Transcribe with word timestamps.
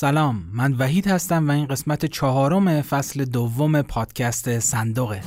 سلام 0.00 0.44
من 0.52 0.72
وحید 0.72 1.06
هستم 1.06 1.48
و 1.48 1.50
این 1.50 1.66
قسمت 1.66 2.06
چهارم 2.06 2.82
فصل 2.82 3.24
دوم 3.24 3.82
پادکست 3.82 4.58
صندوقه 4.58 5.20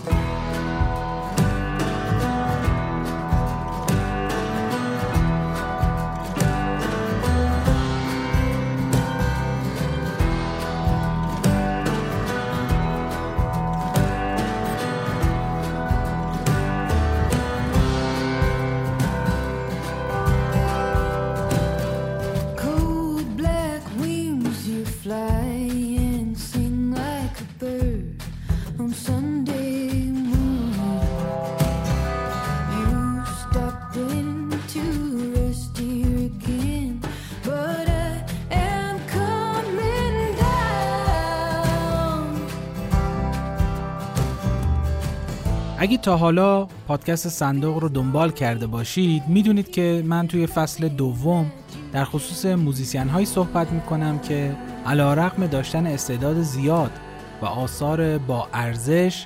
تا 46.11 46.17
حالا 46.17 46.65
پادکست 46.65 47.29
صندوق 47.29 47.77
رو 47.77 47.89
دنبال 47.89 48.31
کرده 48.31 48.67
باشید 48.67 49.23
می‌دونید 49.27 49.71
که 49.71 50.03
من 50.05 50.27
توی 50.27 50.47
فصل 50.47 50.87
دوم 50.87 51.51
در 51.93 52.05
خصوص 52.05 52.45
موزیسین 52.45 53.09
هایی 53.09 53.25
صحبت 53.25 53.71
می‌کنم 53.71 54.19
که 54.19 54.55
علی 54.85 55.13
رغم 55.13 55.47
داشتن 55.47 55.85
استعداد 55.85 56.41
زیاد 56.41 56.91
و 57.41 57.45
آثار 57.45 58.17
با 58.17 58.47
ارزش 58.53 59.25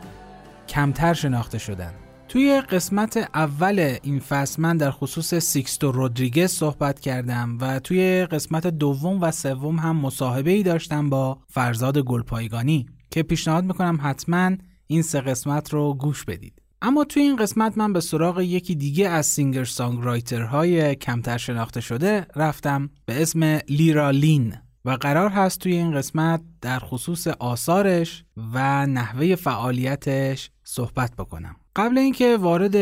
کمتر 0.70 1.14
شناخته 1.14 1.58
شدن. 1.58 1.94
توی 2.28 2.62
قسمت 2.62 3.30
اول 3.34 3.98
این 4.04 4.20
فصل 4.20 4.62
من 4.62 4.78
در 4.78 4.92
خصوص 4.92 5.36
سیکستو 5.36 5.92
رودریگز 5.92 6.52
صحبت 6.52 7.00
کردم 7.00 7.58
و 7.62 7.80
توی 7.80 8.26
قسمت 8.26 8.68
دوم 8.68 9.22
و 9.22 9.32
سوم 9.32 9.80
هم 9.80 9.96
مصاحبه 9.96 10.52
ای 10.52 10.64
داشتم 10.64 11.10
با 11.10 11.38
فرزاد 11.48 11.98
گلپایگانی 11.98 12.86
که 13.12 13.24
پیشنهاد 13.24 13.64
می‌کنم 13.64 14.00
حتما 14.04 14.52
این 14.88 15.02
سه 15.02 15.22
قسمت 15.22 15.74
رو 15.74 15.94
گوش 15.94 16.26
بدید. 16.26 16.62
اما 16.86 17.04
توی 17.04 17.24
این 17.24 17.36
قسمت 17.36 17.78
من 17.78 17.94
به 17.94 18.00
سراغ 18.00 18.40
یکی 18.40 18.76
دیگه 18.76 19.10
از 19.10 19.26
سینگر 19.26 19.64
سانگ 19.64 20.04
رایتر 20.04 20.42
های 20.42 20.96
کمتر 20.96 21.38
شناخته 21.38 21.82
شده 21.82 22.28
رفتم 22.36 22.90
به 23.06 23.22
اسم 23.22 23.44
لیرا 23.70 24.10
لین 24.10 24.54
و 24.86 24.92
قرار 24.92 25.30
هست 25.30 25.60
توی 25.60 25.74
این 25.74 25.92
قسمت 25.92 26.42
در 26.62 26.80
خصوص 26.80 27.28
آثارش 27.28 28.24
و 28.54 28.86
نحوه 28.86 29.36
فعالیتش 29.36 30.50
صحبت 30.64 31.16
بکنم. 31.16 31.56
قبل 31.76 31.98
اینکه 31.98 32.38
وارد 32.38 32.76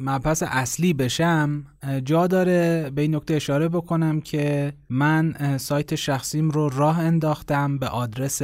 مبحث 0.00 0.42
اصلی 0.46 0.94
بشم 0.94 1.66
جا 2.04 2.26
داره 2.26 2.90
به 2.94 3.02
این 3.02 3.14
نکته 3.14 3.34
اشاره 3.34 3.68
بکنم 3.68 4.20
که 4.20 4.72
من 4.88 5.58
سایت 5.58 5.94
شخصیم 5.94 6.50
رو 6.50 6.68
راه 6.68 6.98
انداختم 6.98 7.78
به 7.78 7.88
آدرس 7.88 8.42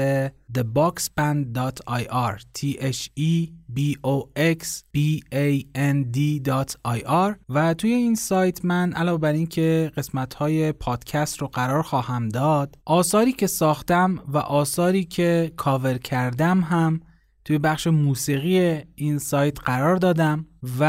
theboxband.ir 0.58 2.38
t 2.58 2.60
h 2.80 3.10
e 3.18 3.52
b 3.74 3.78
o 4.06 4.16
x 4.56 4.60
b 4.96 4.98
a 5.34 5.64
n 5.74 6.04
d.ir 6.16 7.34
و 7.48 7.74
توی 7.74 7.92
این 7.92 8.14
سایت 8.14 8.64
من 8.64 8.92
علاوه 8.92 9.20
بر 9.20 9.32
اینکه 9.32 9.92
قسمت 9.96 10.34
های 10.34 10.72
پادکست 10.72 11.38
رو 11.38 11.46
قرار 11.46 11.82
خواهم 11.82 12.28
داد 12.28 12.78
آثاری 12.84 13.32
که 13.32 13.46
ساختم 13.46 14.18
و 14.28 14.38
آثاری 14.38 15.04
که 15.04 15.52
کاور 15.56 15.98
کردم 15.98 16.60
هم 16.60 17.00
توی 17.46 17.58
بخش 17.58 17.86
موسیقی 17.86 18.82
این 18.94 19.18
سایت 19.18 19.60
قرار 19.60 19.96
دادم 19.96 20.46
و 20.80 20.82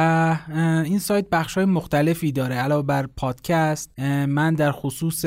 این 0.85 0.99
سایت 0.99 1.29
بخش 1.29 1.55
های 1.55 1.65
مختلفی 1.65 2.31
داره. 2.31 2.55
علاوه 2.55 2.85
بر 2.85 3.07
پادکست 3.07 3.99
من 4.27 4.53
در 4.53 4.71
خصوص 4.71 5.25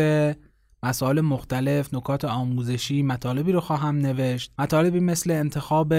مسائل 0.83 1.21
مختلف 1.21 1.95
نکات 1.95 2.25
آموزشی 2.25 3.03
مطالبی 3.03 3.53
رو 3.53 3.61
خواهم 3.61 3.97
نوشت. 3.97 4.53
مطالبی 4.59 5.01
مثل 5.01 5.31
انتخاب 5.31 5.95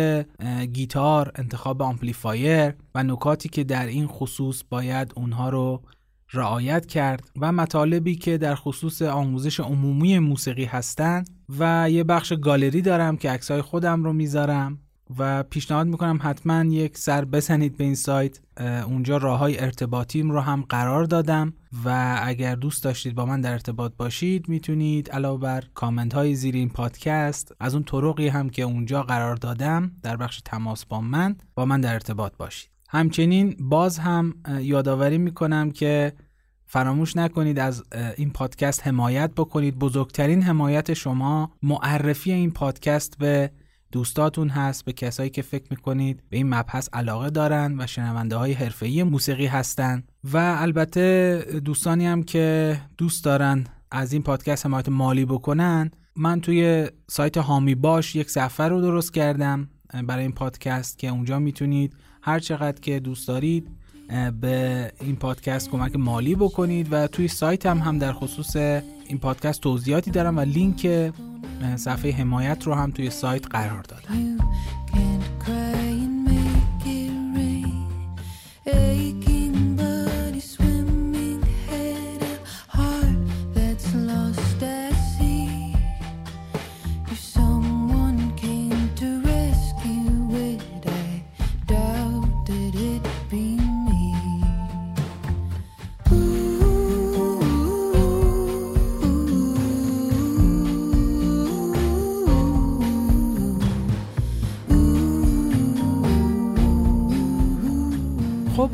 گیتار 0.73 1.31
انتخاب 1.35 1.81
آمپلیفایر 1.81 2.73
و 2.95 3.03
نکاتی 3.03 3.49
که 3.49 3.63
در 3.63 3.85
این 3.85 4.07
خصوص 4.07 4.63
باید 4.69 5.13
اونها 5.15 5.49
رو 5.49 5.81
رعایت 6.33 6.85
کرد 6.85 7.29
و 7.41 7.51
مطالبی 7.51 8.15
که 8.15 8.37
در 8.37 8.55
خصوص 8.55 9.01
آموزش 9.01 9.59
عمومی 9.59 10.19
موسیقی 10.19 10.65
هستند 10.65 11.29
و 11.59 11.89
یه 11.91 12.03
بخش 12.03 12.33
گالری 12.33 12.81
دارم 12.81 13.17
که 13.17 13.29
عکسای 13.29 13.61
خودم 13.61 14.03
رو 14.03 14.13
می‌ذارم. 14.13 14.79
و 15.17 15.43
پیشنهاد 15.43 15.87
می‌کنم 15.87 16.19
حتما 16.21 16.63
یک 16.63 16.97
سر 16.97 17.25
بزنید 17.25 17.77
به 17.77 17.83
این 17.83 17.95
سایت 17.95 18.39
اونجا 18.87 19.17
راه 19.17 19.39
های 19.39 19.59
ارتباطیم 19.59 20.31
رو 20.31 20.39
هم 20.39 20.65
قرار 20.69 21.03
دادم 21.03 21.53
و 21.85 22.19
اگر 22.23 22.55
دوست 22.55 22.83
داشتید 22.83 23.15
با 23.15 23.25
من 23.25 23.41
در 23.41 23.51
ارتباط 23.51 23.93
باشید 23.97 24.49
می‌تونید 24.49 25.11
علاوه 25.11 25.41
بر 25.41 25.63
کامنت 25.73 26.13
های 26.13 26.35
زیر 26.35 26.55
این 26.55 26.69
پادکست 26.69 27.55
از 27.59 27.73
اون 27.73 27.83
طرقی 27.83 28.27
هم 28.27 28.49
که 28.49 28.61
اونجا 28.61 29.03
قرار 29.03 29.35
دادم 29.35 29.91
در 30.03 30.17
بخش 30.17 30.41
تماس 30.45 30.85
با 30.85 31.01
من 31.01 31.35
با 31.55 31.65
من 31.65 31.81
در 31.81 31.93
ارتباط 31.93 32.33
باشید. 32.37 32.69
همچنین 32.89 33.55
باز 33.59 33.99
هم 33.99 34.33
یادآوری 34.59 35.17
می‌کنم 35.17 35.71
که 35.71 36.13
فراموش 36.65 37.15
نکنید 37.15 37.59
از 37.59 37.83
این 38.17 38.29
پادکست 38.29 38.87
حمایت 38.87 39.31
بکنید. 39.37 39.79
بزرگترین 39.79 40.41
حمایت 40.41 40.93
شما 40.93 41.51
معرفی 41.63 42.31
این 42.31 42.51
پادکست 42.51 43.17
به 43.17 43.51
دوستاتون 43.91 44.49
هست 44.49 44.85
به 44.85 44.93
کسایی 44.93 45.29
که 45.29 45.41
فکر 45.41 45.65
می‌کنید 45.69 46.23
به 46.29 46.37
این 46.37 46.49
مبحث 46.49 46.89
علاقه 46.93 47.29
دارن 47.29 47.75
و 47.79 47.87
شنونده 47.87 48.35
های 48.35 48.53
حرفه‌ای 48.53 49.03
موسیقی 49.03 49.45
هستن. 49.45 50.03
و 50.23 50.37
البته 50.37 51.37
دوستانی 51.65 52.07
هم 52.07 52.23
که 52.23 52.77
دوست 52.97 53.25
دارن 53.25 53.63
از 53.91 54.13
این 54.13 54.21
پادکست 54.21 54.65
حمایت 54.65 54.89
مالی 54.89 55.25
بکنن 55.25 55.91
من 56.15 56.41
توی 56.41 56.89
سایت 57.07 57.37
هامی 57.37 57.75
باش 57.75 58.15
یک 58.15 58.29
صفحه 58.29 58.67
رو 58.67 58.81
درست 58.81 59.13
کردم 59.13 59.69
برای 60.07 60.23
این 60.23 60.31
پادکست 60.31 60.99
که 60.99 61.07
اونجا 61.07 61.39
می‌تونید 61.39 61.93
هر 62.21 62.39
چقدر 62.39 62.81
که 62.81 62.99
دوست 62.99 63.27
دارید 63.27 63.67
به 64.41 64.91
این 65.01 65.15
پادکست 65.15 65.69
کمک 65.69 65.95
مالی 65.95 66.35
بکنید 66.35 66.87
و 66.91 67.07
توی 67.07 67.27
سایت 67.27 67.65
هم 67.65 67.77
هم 67.77 67.97
در 67.97 68.13
خصوص 68.13 68.81
این 69.11 69.19
پادکست 69.19 69.61
توضیحاتی 69.61 70.11
دارم 70.11 70.37
و 70.37 70.41
لینک 70.41 71.11
صفحه 71.75 72.11
حمایت 72.11 72.63
رو 72.63 72.73
هم 72.73 72.91
توی 72.91 73.09
سایت 73.09 73.47
قرار 73.47 73.83
دادم. 73.83 74.37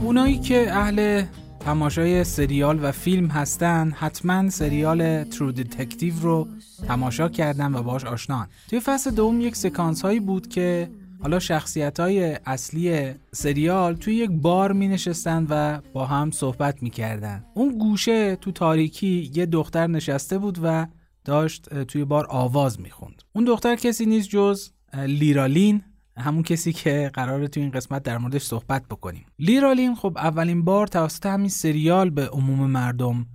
اونایی 0.08 0.38
که 0.38 0.74
اهل 0.74 1.24
تماشای 1.60 2.24
سریال 2.24 2.80
و 2.84 2.92
فیلم 2.92 3.28
هستن 3.28 3.92
حتما 3.92 4.50
سریال 4.50 5.24
True 5.24 5.52
Detective 5.52 6.14
رو 6.22 6.48
تماشا 6.88 7.30
کردن 7.30 7.76
و 7.76 7.84
باش 7.84 8.06
آشنان 8.06 8.48
توی 8.70 8.80
فصل 8.80 9.12
دوم 9.12 9.42
یک 9.42 9.56
سکانس 9.56 10.02
هایی 10.02 10.20
بود 10.20 10.48
که 10.48 10.90
حالا 11.22 11.40
شخصیت 11.40 12.00
های 12.00 12.38
اصلی 12.46 13.14
سریال 13.32 13.96
توی 13.96 14.16
یک 14.16 14.30
بار 14.32 14.72
می 14.72 14.88
نشستن 14.88 15.48
و 15.50 15.82
با 15.94 16.06
هم 16.06 16.32
صحبت 16.32 16.84
می 16.84 16.90
کردن. 16.90 17.46
اون 17.54 17.78
گوشه 17.78 18.36
تو 18.36 18.52
تاریکی 18.52 19.32
یه 19.34 19.46
دختر 19.46 19.88
نشسته 19.88 20.38
بود 20.38 20.60
و 20.64 20.88
داشت 21.26 21.84
توی 21.84 22.06
بار 22.06 22.28
آواز 22.30 22.80
می 22.80 22.90
خوند. 22.90 23.24
اون 23.34 23.46
دختر 23.46 23.76
کسی 23.76 24.06
نیست 24.06 24.30
جز 24.30 24.70
لیرا 24.94 25.38
لین 25.38 25.82
همون 26.18 26.44
کسی 26.44 26.74
که 26.74 27.12
قراره 27.14 27.48
تو 27.48 27.60
این 27.60 27.72
قسمت 27.72 28.04
در 28.04 28.18
موردش 28.18 28.44
صحبت 28.44 28.86
بکنیم. 28.86 29.26
لیرالین 29.40 29.96
خب 29.96 30.18
اولین 30.18 30.64
بار 30.64 30.88
توسط 30.88 31.26
همین 31.26 31.50
سریال 31.50 32.10
به 32.10 32.28
عموم 32.28 32.72
مردم 32.72 33.26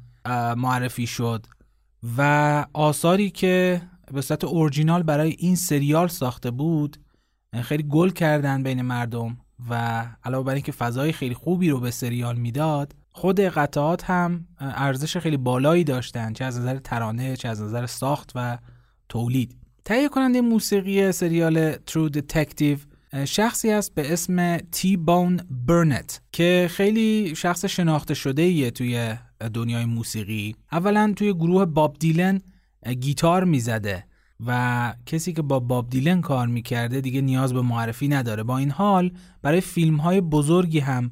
معرفی 0.56 1.06
شد 1.06 1.46
و 2.18 2.66
آثاری 2.72 3.30
که 3.30 3.82
به 4.12 4.20
صورت 4.20 4.44
اورجینال 4.44 5.02
برای 5.02 5.36
این 5.38 5.56
سریال 5.56 6.08
ساخته 6.08 6.50
بود 6.50 6.96
خیلی 7.62 7.82
گل 7.82 8.10
کردن 8.10 8.62
بین 8.62 8.82
مردم 8.82 9.36
و 9.70 10.04
علاوه 10.24 10.46
بر 10.46 10.54
اینکه 10.54 10.72
فضای 10.72 11.12
خیلی 11.12 11.34
خوبی 11.34 11.70
رو 11.70 11.80
به 11.80 11.90
سریال 11.90 12.36
می‌داد 12.36 12.94
خود 13.10 13.40
قطعات 13.40 14.04
هم 14.04 14.46
ارزش 14.60 15.16
خیلی 15.16 15.36
بالایی 15.36 15.84
داشتن 15.84 16.32
چه 16.32 16.44
از 16.44 16.60
نظر 16.60 16.78
ترانه 16.78 17.36
چه 17.36 17.48
از 17.48 17.62
نظر 17.62 17.86
ساخت 17.86 18.32
و 18.34 18.58
تولید. 19.08 19.56
تهیه 19.84 20.08
کننده 20.08 20.40
موسیقی 20.40 21.12
سریال 21.12 21.72
True 21.72 22.10
Detective 22.16 22.78
شخصی 23.24 23.70
است 23.70 23.94
به 23.94 24.12
اسم 24.12 24.56
تی 24.56 24.96
بون 24.96 25.40
برنت 25.50 26.20
که 26.32 26.68
خیلی 26.70 27.34
شخص 27.36 27.64
شناخته 27.64 28.14
شده 28.14 28.42
ایه 28.42 28.70
توی 28.70 29.14
دنیای 29.54 29.84
موسیقی. 29.84 30.56
اولا 30.72 31.12
توی 31.16 31.32
گروه 31.32 31.64
باب 31.64 31.96
دیلن 32.00 32.40
گیتار 33.00 33.44
می‌زده 33.44 34.04
و 34.46 34.94
کسی 35.06 35.32
که 35.32 35.42
با 35.42 35.60
باب 35.60 35.90
دیلن 35.90 36.20
کار 36.20 36.46
می‌کرده 36.46 37.00
دیگه 37.00 37.20
نیاز 37.20 37.52
به 37.54 37.62
معرفی 37.62 38.08
نداره. 38.08 38.42
با 38.42 38.58
این 38.58 38.70
حال 38.70 39.12
برای 39.42 39.60
فیلم 39.60 39.96
های 39.96 40.20
بزرگی 40.20 40.78
هم 40.78 41.10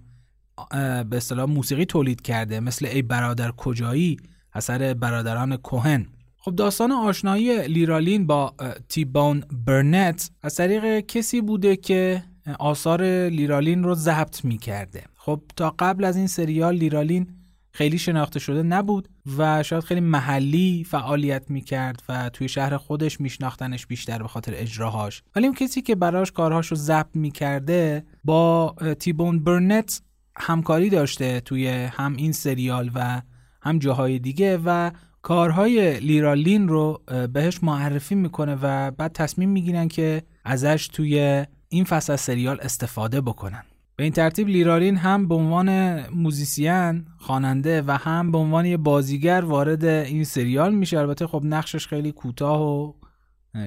به 1.11 1.16
اصطلاح 1.16 1.50
موسیقی 1.50 1.84
تولید 1.84 2.20
کرده 2.20 2.61
مثل 2.61 2.87
ای 2.87 3.02
برادر 3.02 3.50
کجایی 3.50 4.16
اثر 4.52 4.94
برادران 4.94 5.56
کوهن 5.56 6.06
خب 6.42 6.54
داستان 6.54 6.92
آشنایی 6.92 7.69
لیرالین 7.69 8.26
با 8.26 8.54
تیبون 8.88 9.44
برنت 9.66 10.31
از 10.42 10.54
طریق 10.54 11.00
کسی 11.00 11.40
بوده 11.40 11.76
که 11.76 12.25
آثار 12.58 13.02
لیرالین 13.28 13.82
رو 13.82 13.94
ضبط 13.94 14.44
می‌کرده. 14.44 15.04
خب 15.14 15.42
تا 15.56 15.75
قبل 15.78 16.04
از 16.04 16.16
این 16.16 16.26
سریال 16.26 16.75
لیرالین 16.75 17.28
خیلی 17.72 17.98
شناخته 17.98 18.38
شده 18.38 18.62
نبود 18.62 19.08
و 19.38 19.62
شاید 19.62 19.84
خیلی 19.84 20.00
محلی 20.00 20.84
فعالیت 20.84 21.50
می‌کرد 21.50 22.02
و 22.08 22.28
توی 22.28 22.48
شهر 22.48 22.76
خودش 22.76 23.20
میشناختنش 23.20 23.87
بیشتر 23.87 24.22
به 24.22 24.28
خاطر 24.28 24.52
اجراهاش. 24.56 25.22
ولی 25.37 25.46
اون 25.46 25.54
کسی 25.54 25.82
که 25.82 25.94
براش 25.94 26.32
کارهاش 26.32 26.66
رو 26.66 26.76
ضبط 26.76 27.16
می‌کرده 27.16 28.04
با 28.25 28.75
تیبون 28.98 29.44
برنت 29.44 30.02
همکاری 30.37 30.90
داشته 30.90 31.40
توی 31.40 31.69
هم 31.69 32.16
این 32.16 32.32
سریال 32.32 32.90
و 32.94 33.22
هم 33.62 33.78
جاهای 33.78 34.19
دیگه 34.19 34.58
و 34.64 34.90
کارهای 35.22 36.00
لیرالین 36.00 36.69
رو 36.69 37.02
بهش 37.32 37.58
معرفی 37.62 38.14
می‌کنه 38.14 38.58
و 38.62 38.90
بعد 38.90 39.12
تصمیم 39.12 39.49
می‌گیرن 39.49 39.88
که 39.88 40.22
ازش 40.44 40.88
توی 40.93 41.46
این 41.69 41.84
فصل 41.84 42.17
سریال 42.17 42.58
استفاده 42.62 43.20
بکنن. 43.20 43.62
به 43.96 44.05
این 44.05 44.12
ترتیب 44.12 44.49
لیرالین 44.49 44.96
هم 44.96 45.28
به 45.28 45.34
عنوان 45.34 46.00
موزیسین 46.08 47.05
خواننده 47.19 47.82
و 47.82 47.90
هم 47.90 48.32
به 48.32 48.38
عنوان 48.38 48.67
یه 48.67 48.76
بازیگر 48.76 49.44
وارد 49.44 49.84
این 49.84 50.25
سریال 50.25 50.75
میشه. 50.75 50.99
البته 50.99 51.26
خب 51.26 51.43
نقشش 51.44 51.87
خیلی 51.87 52.12
کوتاه 52.12 52.62
و 52.62 52.93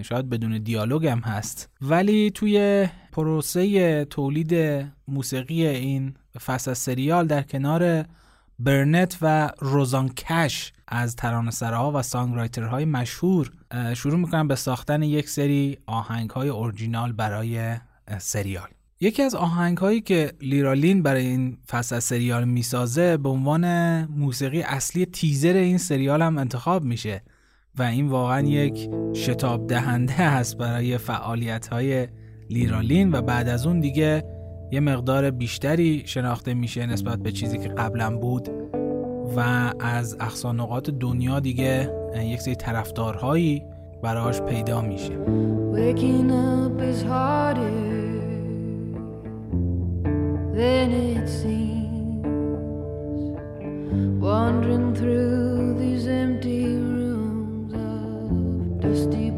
شاید 0.02 0.30
بدون 0.30 0.58
دیالوگ 0.58 1.08
هم 1.08 1.20
هست. 1.20 1.70
ولی 1.82 2.32
توی 2.32 2.88
پروسه 3.12 4.06
تولید 4.06 4.86
موسیقی 5.08 5.68
این 5.68 6.14
فصل 6.46 6.74
سریال 6.74 7.28
در 7.28 7.42
کنار 7.42 8.06
برنت 8.60 9.18
و 9.22 9.52
روزان 9.60 10.10
کش 10.10 10.74
از 10.94 11.16
ترانه‌سراها 11.16 11.92
و 11.92 12.01
سانگرایترهای 12.01 12.86
مشهور 12.86 13.51
شروع 13.94 14.19
می‌کنن 14.19 14.48
به 14.48 14.56
ساختن 14.56 15.04
یک 15.04 15.30
سری 15.30 15.78
آهنگ 15.86 16.30
های 16.30 16.50
اورجینال 16.50 17.12
برای 17.12 17.75
سریال. 18.18 18.68
یکی 19.00 19.24
از 19.24 19.36
آهنگ 19.36 19.78
هایی 19.78 20.01
که 20.01 20.31
لیرالین 20.42 21.04
برای 21.04 21.25
این 21.25 21.57
فصل 21.68 22.00
سریال 22.00 22.45
می‌سازه 22.45 23.18
به 23.18 23.30
عنوان 23.30 23.66
موسیقی 24.06 24.62
اصلی 24.62 25.06
تیزر 25.06 25.54
این 25.54 25.78
سریال 25.78 26.22
هم 26.22 26.38
انتخاب 26.38 26.84
میشه 26.84 27.24
و 27.78 27.84
این 27.84 28.07
واقعا 28.07 28.42
یک 28.42 28.89
شتاب 29.16 29.68
دهنده 29.68 30.13
هست 30.13 30.57
برای 30.57 30.98
فعالیت 30.98 31.68
های 31.68 32.07
لیرالین 32.50 33.12
و 33.12 33.22
بعد 33.22 33.50
از 33.50 33.68
اون 33.68 33.80
دیگه 33.80 34.24
یه 34.72 34.80
مقدار 34.80 35.31
بیشتری 35.31 36.04
شناخته 36.06 36.54
میشه 36.54 36.86
نسبت 36.86 37.19
به 37.19 37.31
چیزی 37.31 37.57
که 37.57 37.69
قبلا 37.69 38.18
بود. 38.18 38.50
و 39.36 39.72
از 39.80 40.18
اقصانقات 40.20 40.90
دنیا 40.90 41.40
دیگه 41.40 41.92
یک 42.24 42.42
سری 42.42 42.56
طرفدارهایی 42.56 43.64
براش 44.02 44.42
پیدا 44.42 44.81
میشه. 44.81 45.14
Wandering 54.24 54.96
through 54.96 55.75
these 55.81 56.08
empty 56.08 56.64
rooms 56.64 57.74
of 57.74 58.80
dusty 58.81 59.33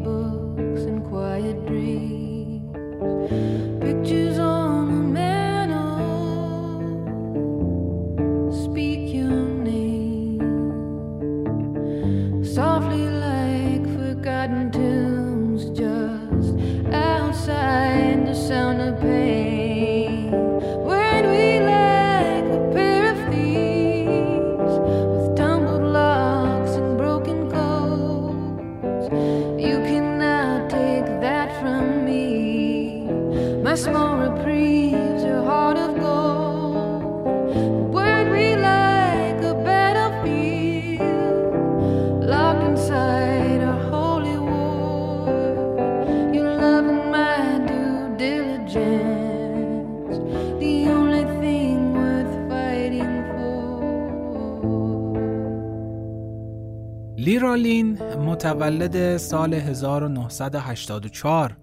لیرالین 57.26 57.98
متولد 58.26 59.18
سال 59.18 59.54
1984 59.54 61.58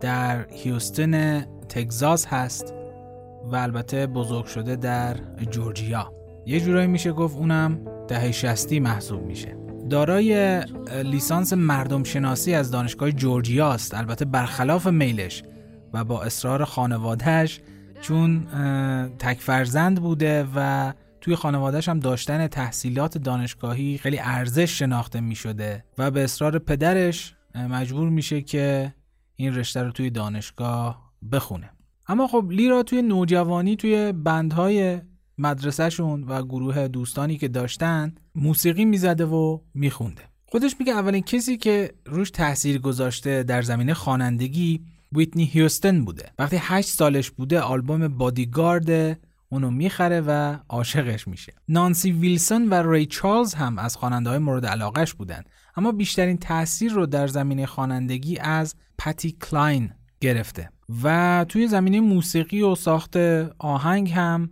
در 0.00 0.46
هیوستن 0.50 1.44
تگزاس 1.68 2.26
هست 2.26 2.74
و 3.44 3.56
البته 3.56 4.06
بزرگ 4.06 4.44
شده 4.46 4.76
در 4.76 5.16
جورجیا. 5.50 6.12
یه 6.46 6.60
جورایی 6.60 6.86
میشه 6.86 7.12
گفت 7.12 7.36
اونم 7.36 7.78
دهه 8.08 8.32
شستی 8.32 8.80
محسوب 8.80 9.22
میشه. 9.22 9.56
دارای 9.90 10.60
لیسانس 11.04 11.52
مردم 11.52 12.04
شناسی 12.04 12.54
از 12.54 12.70
دانشگاه 12.70 13.12
جورجیا 13.12 13.72
است 13.72 13.94
البته 13.94 14.24
برخلاف 14.24 14.86
میلش 14.86 15.42
و 15.92 16.04
با 16.04 16.22
اصرار 16.22 16.64
خانوادهش 16.64 17.60
چون 18.00 18.46
تک 19.18 19.40
فرزند 19.40 20.00
بوده 20.00 20.46
و 20.56 20.92
توی 21.20 21.36
خانوادهش 21.36 21.88
هم 21.88 22.00
داشتن 22.00 22.46
تحصیلات 22.46 23.18
دانشگاهی 23.18 23.98
خیلی 23.98 24.18
ارزش 24.18 24.78
شناخته 24.78 25.20
می 25.20 25.34
شده 25.34 25.84
و 25.98 26.10
به 26.10 26.24
اصرار 26.24 26.58
پدرش 26.58 27.34
مجبور 27.54 28.08
میشه 28.08 28.42
که 28.42 28.94
این 29.36 29.54
رشته 29.54 29.82
رو 29.82 29.90
توی 29.90 30.10
دانشگاه 30.10 31.05
بخونه. 31.32 31.70
اما 32.08 32.26
خب 32.26 32.46
لیرا 32.50 32.82
توی 32.82 33.02
نوجوانی 33.02 33.76
توی 33.76 34.12
بندهای 34.12 35.00
مدرسهشون 35.38 36.24
و 36.24 36.42
گروه 36.42 36.88
دوستانی 36.88 37.38
که 37.38 37.48
داشتن 37.48 38.14
موسیقی 38.34 38.84
می‌زده 38.84 39.24
و 39.24 39.58
میخونده. 39.74 40.22
خودش 40.46 40.76
میگه 40.78 40.92
اولین 40.92 41.22
کسی 41.22 41.56
که 41.56 41.94
روش 42.06 42.30
تاثیر 42.30 42.78
گذاشته 42.78 43.42
در 43.42 43.62
زمینه 43.62 43.94
خوانندگی 43.94 44.84
ویتنی 45.12 45.44
هیوستن 45.44 46.04
بوده. 46.04 46.32
وقتی 46.38 46.56
هشت 46.60 46.88
سالش 46.88 47.30
بوده 47.30 47.60
آلبوم 47.60 48.08
بادیگارد 48.08 49.20
اونو 49.48 49.70
می‌خره 49.70 50.20
و 50.26 50.56
عاشقش 50.68 51.28
میشه. 51.28 51.52
نانسی 51.68 52.12
ویلسون 52.12 52.68
و 52.68 52.92
ری 52.92 53.06
چارلز 53.06 53.54
هم 53.54 53.78
از 53.78 53.96
خواننده 53.96 54.30
های 54.30 54.38
مورد 54.38 54.66
علاقش 54.66 55.14
بودن. 55.14 55.42
اما 55.76 55.92
بیشترین 55.92 56.36
تاثیر 56.36 56.92
رو 56.92 57.06
در 57.06 57.26
زمینه 57.26 57.66
خوانندگی 57.66 58.38
از 58.38 58.74
پتسی 58.98 59.36
کلاین 59.50 59.90
گرفته. 60.20 60.70
و 61.02 61.46
توی 61.48 61.68
زمینه 61.68 62.00
موسیقی 62.00 62.62
و 62.62 62.74
ساخت 62.74 63.16
آهنگ 63.58 64.10
هم 64.10 64.50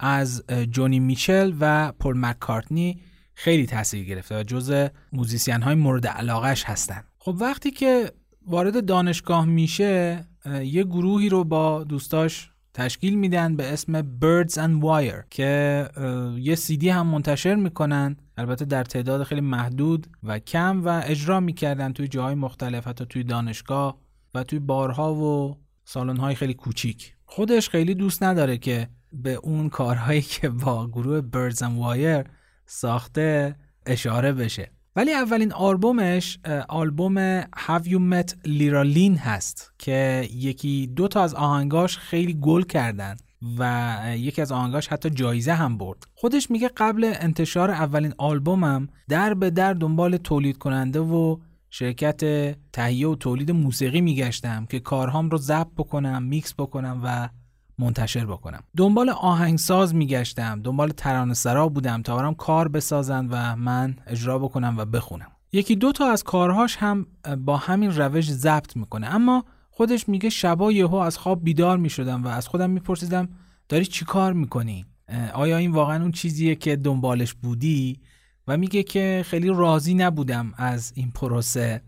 از 0.00 0.44
جونی 0.70 1.00
میچل 1.00 1.52
و 1.60 1.92
پل 1.92 2.12
مکارتنی 2.16 3.00
خیلی 3.34 3.66
تاثیر 3.66 4.04
گرفته 4.04 4.40
و 4.40 4.42
جز 4.42 4.88
موزیسین 5.12 5.62
های 5.62 5.74
مورد 5.74 6.06
علاقش 6.06 6.64
هستن. 6.64 7.04
خب 7.18 7.36
وقتی 7.40 7.70
که 7.70 8.12
وارد 8.46 8.86
دانشگاه 8.86 9.44
میشه 9.44 10.24
یه 10.62 10.84
گروهی 10.84 11.28
رو 11.28 11.44
با 11.44 11.84
دوستاش 11.84 12.50
تشکیل 12.74 13.14
میدن 13.14 13.56
به 13.56 13.72
اسم 13.72 14.02
Birds 14.02 14.52
and 14.52 14.84
Wire 14.84 15.24
که 15.30 15.88
یه 16.38 16.54
سیدی 16.54 16.88
هم 16.88 17.06
منتشر 17.06 17.54
می‌کنن. 17.54 18.16
البته 18.36 18.64
در 18.64 18.84
تعداد 18.84 19.22
خیلی 19.22 19.40
محدود 19.40 20.06
و 20.22 20.38
کم 20.38 20.84
و 20.84 21.02
اجرا 21.04 21.40
می‌کردن 21.40 21.92
توی 21.92 22.08
جاهای 22.08 22.34
مختلف 22.34 22.86
حتی 22.86 23.06
توی 23.06 23.24
دانشگاه. 23.24 24.03
و 24.34 24.44
توی 24.44 24.58
بارها 24.58 25.14
و 25.14 25.56
سالن‌های 25.84 26.34
خیلی 26.34 26.54
کوچیک. 26.54 27.14
خودش 27.24 27.68
خیلی 27.68 27.94
دوست 27.94 28.22
نداره 28.22 28.58
که 28.58 28.88
به 29.12 29.34
اون 29.34 29.68
کارهایی 29.68 30.22
که 30.40 30.48
با 30.48 30.86
گروه 30.86 31.20
and 31.50 31.54
Wire 31.54 32.28
ساخته 32.66 33.56
اشاره 33.86 34.32
بشه. 34.32 34.70
ولی 34.96 35.12
اولین 35.12 35.52
آلبومش 35.52 36.38
آلبوم 36.68 37.42
Have 37.42 37.84
You 37.84 37.98
Met 38.12 38.32
Lynn 38.46 39.18
هست 39.18 39.72
که 39.78 40.28
یکی 40.32 40.86
دو 40.86 41.08
تا 41.08 41.22
از 41.22 41.34
آهنگاش 41.34 41.98
خیلی 41.98 42.34
گل 42.40 42.62
کردن 42.62 43.16
و 43.58 44.02
یکی 44.16 44.42
از 44.42 44.52
آهنگاش 44.52 44.88
حتی 44.88 45.10
جایزه 45.10 45.52
هم 45.52 45.78
برد. 45.78 46.06
خودش 46.14 46.50
میگه 46.50 46.70
قبل 46.76 47.12
انتشار 47.16 47.70
اولین 47.70 48.14
آلبومم 48.18 48.88
در 49.08 49.34
به 49.34 49.50
در 49.50 49.74
دنبال 49.74 50.16
تولید 50.16 50.58
کننده 50.58 51.00
و 51.00 51.36
شرکت 51.76 52.20
تهیه 52.72 53.08
و 53.08 53.14
تولید 53.14 53.50
موسیقی 53.50 54.00
میگشتم 54.00 54.66
که 54.66 54.80
کارهام 54.80 55.30
رو 55.30 55.38
ضبط 55.38 55.70
بکنم 55.76 56.22
میکس 56.22 56.54
بکنم 56.58 57.00
و 57.04 57.28
منتشر 57.78 58.26
بکنم 58.26 58.60
دنبال 58.76 59.10
آهنگساز 59.10 59.94
میگشتم 59.94 60.62
دنبال 60.62 60.88
ترانه 60.88 61.34
سرا 61.34 61.68
بودم 61.68 62.02
تا 62.02 62.16
برام 62.16 62.34
کار 62.34 62.68
بسازن 62.68 63.26
و 63.30 63.56
من 63.56 63.96
اجرا 64.06 64.38
بکنم 64.38 64.74
و 64.78 64.84
بخونم 64.84 65.30
یکی 65.52 65.76
دو 65.76 65.92
تا 65.92 66.10
از 66.10 66.22
کارهاش 66.22 66.76
هم 66.76 67.06
با 67.44 67.56
همین 67.56 67.90
روش 67.90 68.30
ضبط 68.30 68.76
می‌کنه 68.76 69.14
اما 69.14 69.44
خودش 69.70 70.08
میگه 70.08 70.30
شبا 70.30 70.72
یهو 70.72 70.94
از 70.94 71.18
خواب 71.18 71.44
بیدار 71.44 71.78
می‌شدم 71.78 72.24
و 72.24 72.28
از 72.28 72.48
خودم 72.48 72.70
میپرسیدم 72.70 73.28
داری 73.68 73.84
چی 73.84 74.04
کار 74.04 74.32
می‌کنی؟ 74.32 74.86
آیا 75.34 75.56
این 75.56 75.72
واقعا 75.72 76.02
اون 76.02 76.12
چیزیه 76.12 76.54
که 76.54 76.76
دنبالش 76.76 77.34
بودی؟ 77.34 78.00
و 78.48 78.56
میگه 78.56 78.82
که 78.82 79.22
خیلی 79.26 79.48
راضی 79.48 79.94
نبودم 79.94 80.54
از 80.56 80.92
این 80.94 81.10
پروسه 81.10 81.82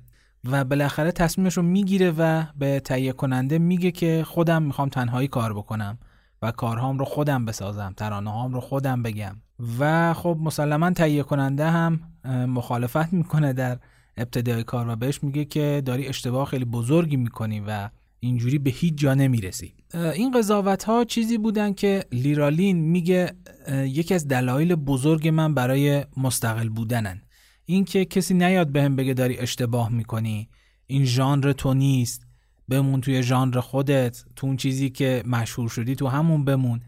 و 0.44 0.64
بالاخره 0.64 1.12
تصمیمش 1.12 1.56
رو 1.56 1.62
می‌گیره 1.62 2.14
و 2.18 2.44
به 2.58 2.80
تهیه 2.80 3.12
کننده 3.12 3.58
میگه 3.58 3.90
که 3.90 4.25
خودم 4.26 4.62
می‌خوام 4.62 4.88
تنهایی 4.88 5.28
کار 5.28 5.54
بکنم 5.54 5.98
و 6.42 6.50
کارهام 6.50 6.98
رو 6.98 7.04
خودم 7.04 7.44
بسازم 7.44 7.94
ترانه 7.96 8.30
هام 8.30 8.54
رو 8.54 8.60
خودم 8.60 9.02
بگم. 9.02 9.36
و 9.78 10.14
خب 10.14 10.38
مسلما 10.40 10.90
تهیه 10.90 11.22
کننده 11.22 11.70
هم 11.70 12.00
مخالفت 12.48 13.12
می‌کنه 13.12 13.52
در 13.52 13.78
ابتدای 14.16 14.64
کار 14.64 14.88
و 14.88 14.96
بهش 14.96 15.22
میگه 15.22 15.44
که 15.44 15.82
داری 15.84 16.08
اشتباه 16.08 16.46
خیلی 16.46 16.64
بزرگی 16.64 17.16
می‌کنی 17.16 17.60
و 17.60 17.88
اینجوری 18.26 18.59
به 18.59 18.71
هیچ 18.71 18.95
جا 18.95 19.14
نمی‌رسی. 19.14 19.75
این 19.95 20.30
قضاوت 20.30 20.85
ها 20.85 21.04
چیزی 21.04 21.38
بودن 21.38 21.73
که 21.73 22.04
لیرالین 22.12 22.76
میگه 22.76 23.33
یکی 23.68 24.14
از 24.14 24.28
دلایل 24.28 24.75
بزرگ 24.75 25.28
من 25.28 25.54
برای 25.54 26.04
مستقل 26.16 26.68
بودنن. 26.68 27.23
اینکه 27.64 28.04
کسی 28.04 28.35
نیاد 28.35 28.68
بهم 28.73 28.97
بگه 28.97 29.14
داری 29.14 29.38
اشتباه 29.38 29.92
می‌کنی 29.92 30.49
این 30.87 31.04
ژانر 31.04 31.52
تو 31.52 31.75
نیست 31.75 32.26
بمون 32.68 33.00
توی 33.00 33.23
ژانر 33.23 33.61
خودت 33.61 34.25
تو 34.37 34.47
اون 34.47 34.56
چیزی 34.56 34.90
که 34.90 35.23
مشهور 35.26 35.68
شدی 35.68 35.95
تو 35.95 36.09
همون 36.09 36.45
بمون 36.45 36.80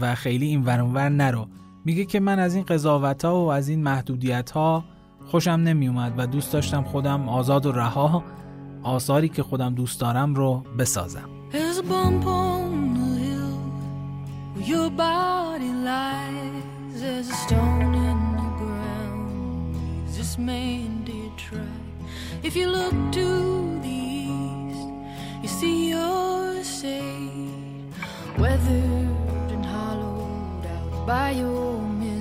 و 0.00 0.14
خیلی 0.14 0.46
این 0.46 0.64
ورانور 0.64 1.08
نرو. 1.08 1.48
میگه 1.84 2.04
که 2.04 2.20
من 2.20 2.38
از 2.38 2.54
این 2.54 2.64
قضاوت 2.64 3.24
ها 3.24 3.44
و 3.44 3.52
از 3.52 3.68
این 3.68 3.82
محدودیت 3.82 4.50
ها 4.50 4.84
خوشم 5.26 5.50
نمیومد 5.50 6.14
و 6.16 6.26
دوست 6.26 6.52
داشتم 6.52 6.82
خودم 6.82 7.28
آزاد 7.28 7.66
و 7.66 7.72
رها 7.72 8.24
آثاری 8.86 9.28
که 9.28 9.42
خودم 9.42 9.74
دوست 9.74 10.00
دارم 10.00 10.34
رو 10.34 10.62
بسازم 10.78 11.28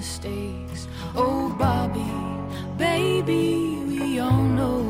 mistakes. 0.06 0.88
Oh, 1.16 1.50
Bobby, 1.58 2.12
baby, 2.78 3.46
we 3.90 4.20
all 4.20 4.44
know 4.58 4.85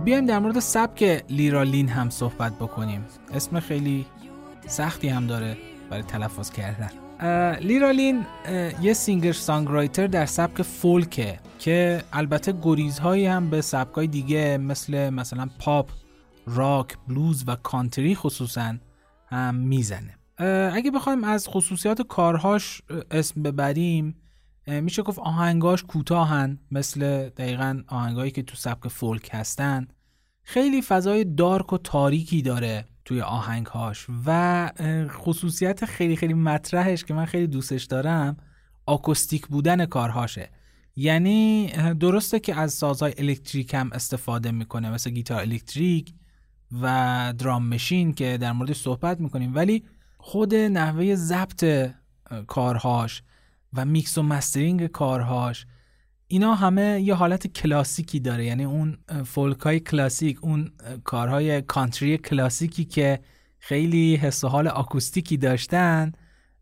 خب 0.00 0.04
بیایم 0.04 0.26
در 0.26 0.38
مورد 0.38 0.58
سبک 0.58 1.24
لیرالین 1.28 1.88
هم 1.88 2.10
صحبت 2.10 2.52
بکنیم. 2.52 3.04
اسم 3.34 3.60
خیلی 3.60 4.06
سختی 4.66 5.08
هم 5.08 5.26
داره 5.26 5.56
برای 5.90 6.02
تلفظ 6.02 6.50
کردن. 6.50 6.90
لیرالین 7.58 8.26
یه 8.82 8.92
سینگر 8.92 9.32
سانگرایتر 9.32 10.06
در 10.06 10.26
سبک 10.26 10.62
فولکه 10.62 11.40
که 11.58 12.02
البته 12.12 12.54
گریزهایی 12.62 13.26
هم 13.26 13.50
به 13.50 13.60
سبکای 13.60 14.06
دیگه 14.06 14.58
مثل 14.58 15.10
مثلا 15.10 15.48
پاپ، 15.58 15.90
راک، 16.46 16.96
بلوز 17.08 17.44
و 17.46 17.56
کانتری 17.56 18.14
خصوصا 18.14 18.74
هم 19.26 19.54
می‌زنه. 19.54 20.14
اگه 20.72 20.90
بخوایم 20.90 21.24
از 21.24 21.48
خصوصیات 21.48 22.02
کارهاش 22.02 22.82
اسم 23.10 23.42
ببریم 23.42 24.14
میشه 24.70 25.02
گفت 25.02 25.18
آهنگاش 25.18 25.82
کوتاهن 25.82 26.58
مثل 26.70 27.28
دقیقا 27.28 27.82
آهنگایی 27.88 28.30
که 28.30 28.42
تو 28.42 28.56
سبک 28.56 28.88
فولک 28.88 29.28
هستن. 29.32 29.88
خیلی 30.42 30.82
فضای 30.82 31.24
dark 31.24 31.72
و 31.72 31.78
تاریکی 31.78 32.42
داره 32.42 32.84
توی 33.04 33.20
آهنگهاش 33.20 34.06
و 34.26 34.70
خصوصیت 35.08 35.84
خیلی 35.84 36.16
خیلی 36.16 36.34
مطرحش 36.34 37.04
که 37.04 37.14
من 37.14 37.24
خیلی 37.24 37.46
دوستش 37.46 37.84
دارم 37.84 38.36
آکوستیک 38.86 39.46
بودن 39.46 39.86
کارهاشه. 39.86 40.50
یعنی 40.96 41.72
درسته 42.00 42.40
که 42.40 42.54
از 42.54 42.72
سازهای 42.72 43.14
الکتریک 43.18 43.74
هم 43.74 43.90
استفاده 43.92 44.50
می‌کنه 44.50 44.90
مثل 44.90 45.10
گیتار 45.10 45.40
الکتریک 45.40 46.14
و 46.82 47.34
drum 47.38 47.68
machine 47.68 48.14
که 48.14 48.38
در 48.40 48.52
موردش 48.52 48.80
صحبت 48.80 49.20
می‌کنیم 49.20 49.54
ولی 49.54 49.84
خود 50.18 50.54
نحوه 50.54 51.14
ضبط 51.14 51.90
کارهاش 52.46 53.22
و 53.74 53.84
میکس 53.84 54.18
و 54.18 54.22
mastering 54.22 54.86
کارهاش. 54.86 55.66
اینا 56.26 56.54
همه 56.54 57.00
یه 57.00 57.14
حالت 57.14 57.46
کلاسیکی 57.46 58.20
داره. 58.20 58.44
یعنی 58.44 58.64
اون 58.64 58.98
فولک 59.24 59.60
های 59.60 59.80
کلاسیک 59.80 60.44
اون 60.44 60.72
کارهای 61.04 61.62
کانتری 61.62 62.18
کلاسیکی 62.18 62.84
که 62.84 63.20
خیلی 63.58 64.16
حس 64.16 64.44
و 64.44 64.48
حال 64.48 64.68
آکوستیکی 64.68 65.36
داشتن 65.36 66.12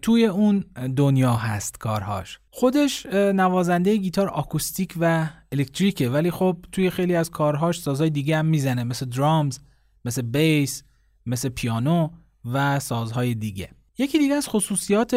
توی 0.02 0.26
اون 0.26 0.64
دنیا 0.96 1.32
هست 1.32 1.78
کارهاش. 1.78 2.38
خودش 2.50 3.06
نوازنده 3.06 3.96
گیتار 3.96 4.28
آکوستیک 4.28 4.94
و 5.00 5.28
الکتریکه. 5.52 6.10
ولی 6.10 6.30
خب 6.30 6.56
توی 6.72 6.90
خیلی 6.90 7.14
از 7.14 7.30
کارهاش 7.30 7.80
سازهای 7.80 8.10
دیگه 8.10 8.36
هم 8.36 8.46
می‌زنه. 8.46 8.84
مثل 8.84 9.06
درامز 9.06 9.58
مثل 10.04 10.22
بیس 10.22 10.82
مثل 11.26 11.48
پیانو 11.48 12.08
و 12.44 12.80
سازهای 12.80 13.34
دیگه. 13.34 13.68
یکی 13.98 14.18
دیگه 14.18 14.34
از 14.34 14.48
خصوصیات 14.48 15.14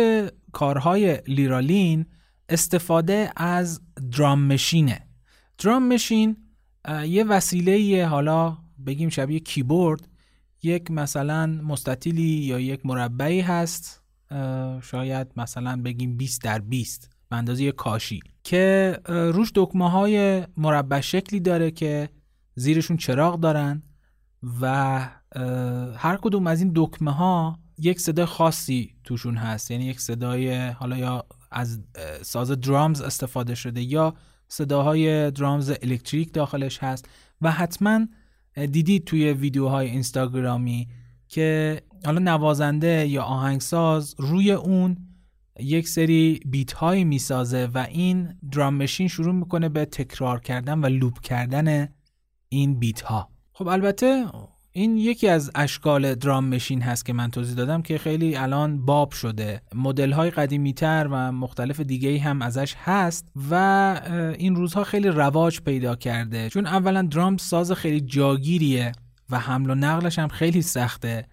کارهای 0.51 1.21
لیرالین 1.27 2.05
استفاده 2.49 3.31
از 3.35 3.81
درام 4.17 4.41
مشینه. 4.41 5.07
درام 5.57 5.87
مشین 5.87 6.37
یه 7.05 7.23
وسیله 7.23 8.05
حالا 8.07 8.57
بگیم 8.85 9.09
شبیه 9.09 9.39
کیبورد 9.39 10.07
یک 10.63 10.91
مثلا 10.91 11.45
مستطیلی 11.47 12.21
یا 12.21 12.59
یک 12.59 12.85
مربعی 12.85 13.41
هست 13.41 14.01
شاید 14.83 15.27
مثلا 15.35 15.81
بگیم 15.81 16.17
20 16.17 16.43
در 16.43 16.59
20 16.59 17.09
به 17.29 17.35
اندازه 17.35 17.71
کاشی 17.71 18.19
که 18.43 18.97
روش 19.05 19.51
دکمه 19.55 19.89
های 19.89 20.47
مربع 20.57 21.01
شکلی 21.01 21.39
داره 21.39 21.71
که 21.71 22.09
زیرشون 22.55 22.97
چراغ 22.97 23.39
دارن 23.39 23.83
و 24.61 24.99
هر 25.97 26.17
کدوم 26.21 26.47
از 26.47 26.61
این 26.61 26.71
دکمه 26.75 27.11
ها 27.11 27.59
یک 27.77 27.99
صدای 27.99 28.25
خاصی 28.25 28.95
توشون 29.03 29.37
هست. 29.37 29.71
یعنی 29.71 29.85
یک 29.85 29.99
صدای 29.99 30.67
حالا 30.67 30.97
یا 30.97 31.25
از 31.51 31.79
ساز 32.21 32.51
درامز 32.51 33.01
استفاده 33.01 33.55
شده 33.55 33.81
یا 33.81 34.13
صداهای 34.47 35.31
درامز 35.31 35.69
الکتریک 35.81 36.33
داخلش 36.33 36.83
هست. 36.83 37.09
و 37.41 37.51
حتما 37.51 38.07
دیدید 38.71 39.05
توی 39.05 39.33
ویدیوهای 39.33 39.89
اینستاگرامی 39.89 40.87
که 41.27 41.81
حالا 42.05 42.19
نوازنده 42.19 43.07
یا 43.07 43.23
آهنگساز 43.23 44.15
روی 44.17 44.51
اون 44.51 44.97
یک 45.59 45.87
سری 45.87 46.39
بیت 46.45 46.71
هایی 46.71 47.03
می‌سازه 47.03 47.69
و 47.73 47.77
این 47.77 48.39
درام 48.51 48.75
مشین 48.75 49.07
شروع 49.07 49.35
می‌کنه 49.35 49.69
به 49.69 49.85
تکرار 49.85 50.39
کردن 50.39 50.79
و 50.79 50.85
لوپ 50.85 51.19
کردن 51.19 51.89
این 52.49 52.79
beat 52.79 53.01
ها 53.01 53.29
خب 53.53 53.67
البته 53.67 54.25
این 54.73 54.97
یکی 54.97 55.27
از 55.27 55.51
اشکال 55.55 56.15
drum 56.15 56.45
machine 56.45 56.81
هست 56.81 57.05
که 57.05 57.13
من 57.13 57.31
توضیح 57.31 57.55
دادم 57.55 57.81
که 57.81 57.97
خیلی 57.97 58.35
الان 58.35 58.85
باب 58.85 59.11
شده. 59.11 59.61
مدل 59.75 60.11
های 60.11 60.29
قدیمی 60.29 60.73
تر 60.73 61.07
و 61.11 61.31
مختلف 61.31 61.79
دیگه 61.79 62.19
هم 62.19 62.41
ازش 62.41 62.75
هست 62.77 63.27
و 63.51 63.55
این 64.37 64.55
روزها 64.55 64.83
خیلی 64.83 65.07
رواج 65.07 65.61
پیدا 65.61 65.95
کرده. 65.95 66.49
چون 66.49 66.65
اولا 66.65 67.01
درام 67.01 67.37
ساز 67.37 67.71
خیلی 67.71 68.01
جاگیریه 68.01 68.91
و 69.29 69.39
حمل 69.39 69.69
و 69.69 69.75
نقلش 69.75 70.19
هم 70.19 70.27
خیلی 70.27 70.61
سخته. 70.61 71.25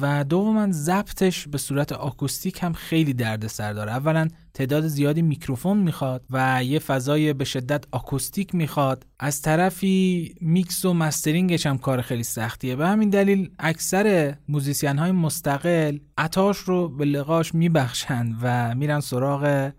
و 0.00 0.24
دوما 0.24 0.68
ضبطش 0.70 1.48
به 1.48 1.58
صورت 1.58 1.92
آکوستیک 1.92 2.62
هم 2.62 2.72
خیلی 2.72 3.12
دردسر 3.12 3.72
داره. 3.72 3.92
اولا 3.92 4.28
تعداد 4.54 4.86
زیادی 4.86 5.22
میکروفون 5.22 5.78
می‌خواد 5.78 6.24
و 6.30 6.64
یه 6.64 6.78
فضای 6.78 7.32
به 7.32 7.44
شدت 7.44 7.84
آکوستیک 7.92 8.54
می‌خواد. 8.54 9.06
از 9.18 9.42
طرفی 9.42 10.34
میکس 10.40 10.84
و 10.84 10.94
mastering 10.94 11.53
ش 11.53 11.66
هم 11.66 11.78
کار 11.78 12.00
خیلی 12.00 12.22
سختیه. 12.22 12.76
به 12.76 12.88
همین 12.88 13.10
دلیل 13.10 13.50
اکثر 13.58 14.36
موزیسین 14.48 14.98
های 14.98 15.12
مستقل 15.12 15.98
عطاش 16.18 16.58
رو 16.58 16.88
به 16.88 17.04
لقاش 17.04 17.54
میبخشند 17.54 18.36
و 18.42 18.74
میرن 18.74 19.00
سراغ 19.00 19.72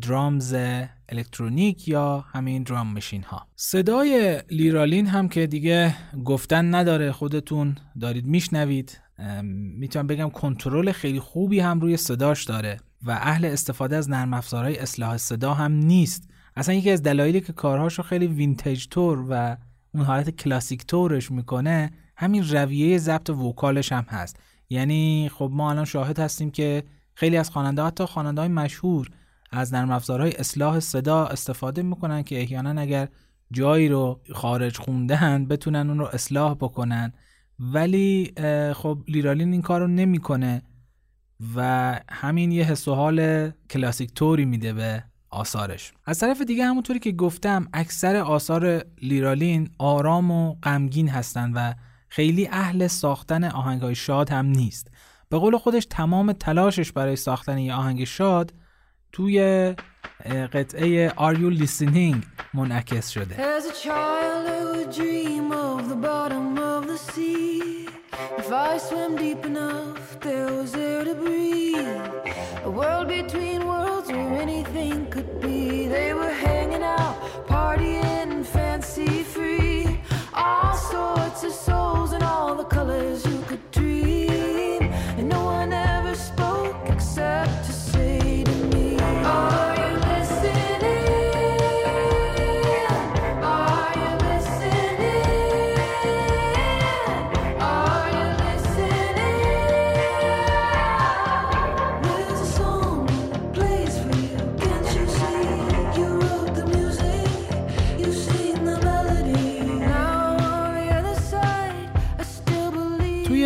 درامز 0.00 0.56
الکترونیک 1.08 1.88
یا 1.88 2.24
همین 2.32 2.62
درام 2.62 2.92
مشین 2.92 3.22
ها 3.22 3.46
صدای 3.56 4.42
لیرالین 4.50 5.06
هم 5.06 5.28
که 5.28 5.46
دیگه 5.46 5.94
گفتن 6.24 6.74
نداره 6.74 7.12
خودتون 7.12 7.76
دارید 8.00 8.26
میشنوید. 8.26 9.03
می‌تونم 9.42 10.06
بگم 10.06 10.30
کنترل 10.30 10.92
خیلی 10.92 11.20
خوبی 11.20 11.60
هم 11.60 11.80
روی 11.80 11.96
صداش 11.96 12.44
داره 12.44 12.80
و 13.02 13.10
اهل 13.10 13.44
استفاده 13.44 13.96
از 13.96 14.10
نرم 14.10 14.34
افزارهای 14.34 14.78
اصلاح 14.78 15.16
صدا 15.16 15.54
هم 15.54 15.72
نیست. 15.72 16.30
اصلا 16.56 16.74
یکی 16.74 16.90
از 16.90 17.02
دلایلی 17.02 17.40
که 17.40 17.52
کارهاشو 17.52 18.02
خیلی 18.02 18.26
وینتج 18.26 18.86
تور 18.86 19.26
و 19.28 19.56
اون 19.94 20.04
حالت 20.04 20.30
کلاسیک 20.30 20.86
تورش 20.86 21.30
می‌کنه 21.30 21.90
همین 22.16 22.48
رویه 22.48 22.98
ضبط 22.98 23.30
وکالش 23.30 23.92
هم 23.92 24.04
هست. 24.08 24.36
یعنی 24.70 25.30
خب 25.34 25.50
ما 25.52 25.70
الان 25.70 25.84
شاهد 25.84 26.18
هستیم 26.18 26.50
که 26.50 26.82
خیلی 27.14 27.36
از 27.36 27.50
خواننده 27.50 27.82
حتی 27.82 28.04
خواننده 28.04 28.40
های 28.40 28.50
مشهور 28.50 29.08
از 29.50 29.74
نرم 29.74 29.90
افزارهای 29.90 30.32
اصلاح 30.32 30.80
صدا 30.80 31.26
استفاده 31.26 31.82
می‌کنن 31.82 32.22
که 32.22 32.40
احیانا 32.40 32.80
اگر 32.80 33.08
جایی 33.52 33.88
رو 33.88 34.20
خارج 34.32 34.78
خوندن 34.78 35.46
بتونن 35.46 35.88
اون 35.90 35.98
رو 35.98 36.04
اصلاح 36.12 36.54
بکنن. 36.54 37.12
ولی 37.58 38.32
خب 38.74 38.98
لیرالین 39.08 39.52
این 39.52 39.62
کار 39.62 39.80
رو 39.80 39.86
نمی‌کنه 39.86 40.62
و 41.56 42.00
همین 42.10 42.52
یه 42.52 42.64
حس 42.64 42.88
و 42.88 42.94
حال 42.94 43.50
کلاسیک 43.70 44.14
توری 44.14 44.44
میده 44.44 44.72
به 44.72 45.04
آثارش. 45.30 45.92
از 46.04 46.18
طرف 46.18 46.40
دیگه 46.40 46.64
همونطوری 46.64 46.98
که 46.98 47.12
گفتم 47.12 47.68
اکثر 47.72 48.16
آثار 48.16 48.84
لیرالین 49.02 49.70
آرام 49.78 50.30
و 50.30 50.54
غمگین 50.54 51.08
هستند 51.08 51.52
و 51.56 51.74
خیلی 52.08 52.46
اهل 52.46 52.86
ساختن 52.86 53.44
آهنگای 53.44 53.94
شاد 53.94 54.30
هم 54.30 54.46
نیست. 54.46 54.90
به 55.28 55.38
قول 55.38 55.58
خودش 55.58 55.86
تمام 55.90 56.32
تلاشش 56.32 56.92
برای 56.92 57.16
ساختن 57.16 57.58
یه 57.58 57.74
آهنگ 57.74 58.04
شاد 58.04 58.54
توی 59.12 59.74
قطعه 60.53 61.09
Are 61.17 61.35
You 61.35 61.49
Listening 61.51 62.25
منعکس 62.53 63.09
شده 63.11 63.35
As 63.35 63.65
a 63.65 63.85
child 63.85 64.47
I 64.47 64.63
would 64.71 64.91
dream 64.91 65.51
of 65.51 65.89
the 65.89 65.95
bottom 65.95 66.57
of 66.57 66.87
the 66.87 66.97
sea 66.97 67.87
If 68.37 68.51
I 68.51 68.77
swam 68.77 69.15
deep 69.15 69.45
enough 69.45 70.19
there 70.19 70.51
was 70.57 70.73
air 70.75 71.03
to 71.09 71.15
breathe 71.23 71.89
A 72.69 72.71
world 72.79 73.07
between 73.07 73.59
worlds 73.71 74.07
where 74.15 74.33
anything 74.45 74.97
could 75.13 75.31
be 75.41 75.59
They 75.95 76.09
were 76.19 76.35
hanging 76.47 76.83
out, 76.97 77.15
partying, 77.51 78.02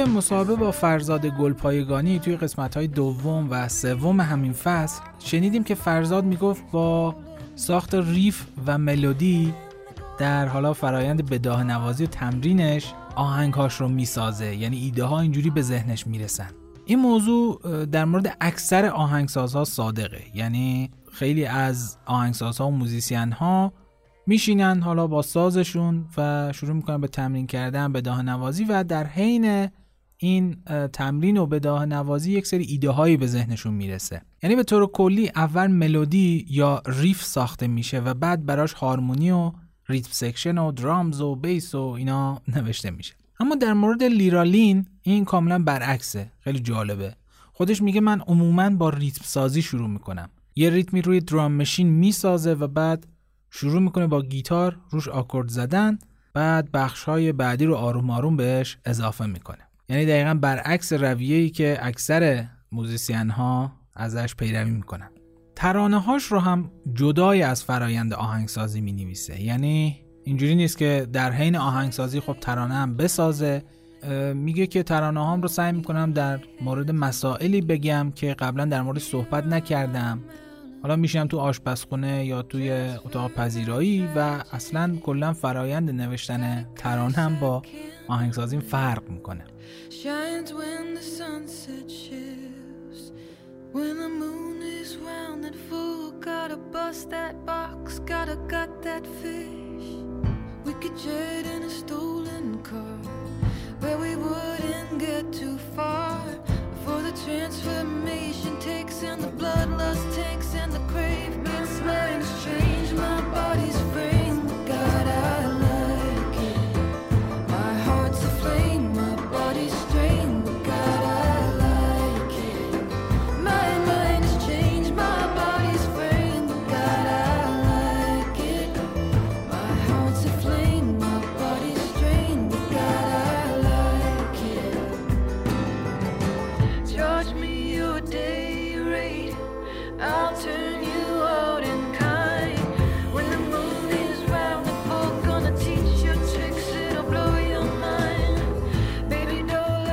مصاحبه 0.08 0.56
با 0.56 0.70
فرزاد 0.70 1.26
گلپایگانی 1.26 2.18
توی 2.18 2.36
قسمت 2.36 2.76
های 2.76 2.86
دوم 2.86 3.46
و 3.50 3.68
سوم 3.68 4.20
همین 4.20 4.52
فصل. 4.52 5.02
شنیدیم 5.18 5.64
که 5.64 5.74
فرزاد 5.74 6.24
می‌گفت 6.24 6.70
با 6.72 7.16
ساخت 7.54 7.94
ریف 7.94 8.46
و 8.66 8.78
ملودی 8.78 9.54
در 10.18 10.48
حالا 10.48 10.72
فرایند 10.72 11.30
بداه 11.30 11.64
نوازی 11.64 12.04
و 12.04 12.06
تمرینش 12.06 12.92
آهنگهاش 13.14 13.74
رو 13.74 13.88
می‌سازه. 13.88 14.56
یعنی 14.56 14.76
ایده 14.76 15.04
ها 15.04 15.20
اینجوری 15.20 15.50
به 15.50 15.62
ذهنش 15.62 16.06
می‌رسن. 16.06 16.50
این 16.84 16.98
موضوع 16.98 17.84
در 17.86 18.04
مورد 18.04 18.36
اکثر 18.40 18.86
آهنگسازها 18.86 19.64
صادقه. 19.64 20.22
یعنی 20.34 20.90
خیلی 21.12 21.46
از 21.46 21.96
آهنگسازها 22.06 22.68
و 22.68 22.70
موزیسین 22.70 23.32
ها 23.32 23.72
میشینن 24.26 24.80
حالا 24.80 25.06
با 25.06 25.22
سازشون 25.22 26.04
و 26.16 26.52
شروع 26.52 26.72
می‌کنن 26.72 27.00
به 27.00 27.08
تمرین 27.08 27.46
کردن 27.46 27.92
بداه 27.92 28.22
نوازی 28.22 28.64
و 28.64 28.84
در 28.84 29.06
حین 29.06 29.68
این 30.20 30.56
تمرین 30.92 31.36
و 31.36 31.46
بداهه 31.46 31.86
نوازی 31.86 32.32
یک 32.32 32.46
سری 32.46 32.64
ایده 32.64 32.90
هایی 32.90 33.16
به 33.16 33.26
ذهنشون 33.26 33.74
می‌رسه. 33.74 34.22
یعنی 34.42 34.56
به 34.56 34.62
طور 34.62 34.86
کلی 34.86 35.30
اول 35.36 35.66
ملودی 35.66 36.46
یا 36.50 36.82
riff 36.86 37.22
ساخته 37.22 37.66
میشه 37.66 38.00
و 38.00 38.14
بعد 38.14 38.46
براش 38.46 38.72
هارمونی 38.72 39.30
و 39.30 39.52
rhythm 39.88 40.10
section 40.12 40.58
و 40.58 40.72
drums 40.72 41.20
و 41.20 41.34
bass 41.34 41.74
و 41.74 41.80
اینا 41.80 42.42
نوشته 42.48 42.90
میشه. 42.90 43.14
اما 43.40 43.54
در 43.54 43.72
مورد 43.72 44.02
لیرا 44.02 44.44
لین 44.44 44.86
این 45.02 45.24
کاملا 45.24 45.58
برعکسه. 45.58 46.32
خیلی 46.40 46.60
جالبه. 46.60 47.16
خودش 47.52 47.82
میگه 47.82 48.00
من 48.00 48.20
عموما 48.20 48.70
با 48.70 48.90
ریتم 48.90 49.24
سازی 49.24 49.62
شروع 49.62 49.88
می‌کنم. 49.88 50.30
یه 50.56 50.70
ریتمی 50.70 51.02
روی 51.02 51.20
drum 51.20 51.52
machine 51.52 51.88
می‌سازه 51.88 52.52
و 52.52 52.66
بعد 52.66 53.06
شروع 53.50 53.82
می‌کنه 53.82 54.06
با 54.06 54.22
گیتار 54.22 54.76
روش 54.90 55.08
آکورد 55.08 55.48
زدن 55.48 55.98
بعد 56.34 56.72
بخش 56.72 57.04
های 57.04 57.32
بعدی 57.32 57.64
رو 57.64 57.74
آروم 57.74 58.10
آروم 58.10 58.36
بهش 58.36 58.78
اضافه 58.84 59.26
می‌کنه. 59.26 59.67
یعنی 59.90 60.06
دقیقا 60.06 60.34
برعکس 60.34 60.92
رویه‌ای 60.92 61.50
که 61.50 61.78
اکثر 61.82 62.44
موزیسین 62.72 63.30
ها 63.30 63.72
ازش 63.94 64.34
پیروی 64.34 64.70
می‌کنن. 64.70 65.10
ترانه 65.56 66.00
هاش 66.00 66.24
رو 66.24 66.38
هم 66.38 66.70
جدای 66.94 67.42
از 67.42 67.64
فرایند 67.64 68.12
آهنگسازی 68.12 68.80
می 68.80 68.92
نویسه 68.92 69.42
یعنی 69.42 70.00
اینجوری 70.24 70.54
نیست 70.54 70.78
که 70.78 71.06
در 71.12 71.32
حین 71.32 71.56
آهنگسازی 71.56 72.20
خب 72.20 72.36
ترانه 72.40 72.74
هم 72.74 72.96
بسازه. 72.96 73.62
میگه 74.34 74.66
که 74.66 74.82
ترانه 74.82 75.24
هام 75.24 75.42
رو 75.42 75.48
سعی 75.48 75.72
می‌کنم 75.72 76.12
در 76.12 76.40
مورد 76.60 76.90
مسائلی 76.90 77.60
بگم 77.60 78.12
که 78.14 78.34
قبلا 78.34 78.64
در 78.64 78.82
مورد 78.82 78.98
صحبت 78.98 79.46
نکردم. 79.46 80.20
حالا 80.82 80.96
میشم 80.96 81.26
تو 81.26 81.38
آشپزخونه 81.38 82.26
یا 82.26 82.42
توی 82.42 82.70
اتاق 83.04 83.32
پذیرایی 83.32 84.08
و 84.16 84.18
اصلا 84.52 84.96
کلا 85.02 85.32
فرایند 85.32 85.90
نوشتن 85.90 86.66
ترانه 86.76 87.14
هم 87.14 87.40
با 87.40 87.62
آهنگسازیم 88.07 88.59
فرق 88.59 89.09
میکنه 89.09 89.45
shines 89.89 90.51
when 90.59 90.85
the 90.95 91.05
sunset 91.19 91.89
shifts. 91.89 93.03
When 93.71 93.95
the 94.03 94.09
moon 94.23 94.61
is 94.61 94.97
round 94.97 95.45
and 95.45 95.55
full, 95.67 96.11
gotta 96.29 96.57
bust 96.57 97.09
that 97.09 97.35
box, 97.45 97.99
gotta 97.99 98.35
gut 98.53 98.71
that 98.87 99.05
fish. 99.21 99.89
We 100.65 100.73
could 100.81 100.97
jet 100.97 101.45
in 101.53 101.63
a 101.63 101.73
stolen 101.81 102.61
car, 102.69 102.99
where 103.81 103.97
we 103.97 104.15
wouldn't 104.15 104.99
get 104.99 105.31
too 105.41 105.57
far. 105.75 106.21
For 106.83 107.01
the 107.07 107.13
transformation 107.25 108.59
takes 108.59 108.97
and 109.03 109.19
the 109.23 109.33
bloodlust 109.41 110.05
takes 110.21 110.53
and 110.61 110.71
the 110.71 110.83
crave 110.93 111.35
makes 111.37 111.75
minds 111.81 112.29
change. 112.45 112.91
My 112.93 113.21
body's 113.37 113.79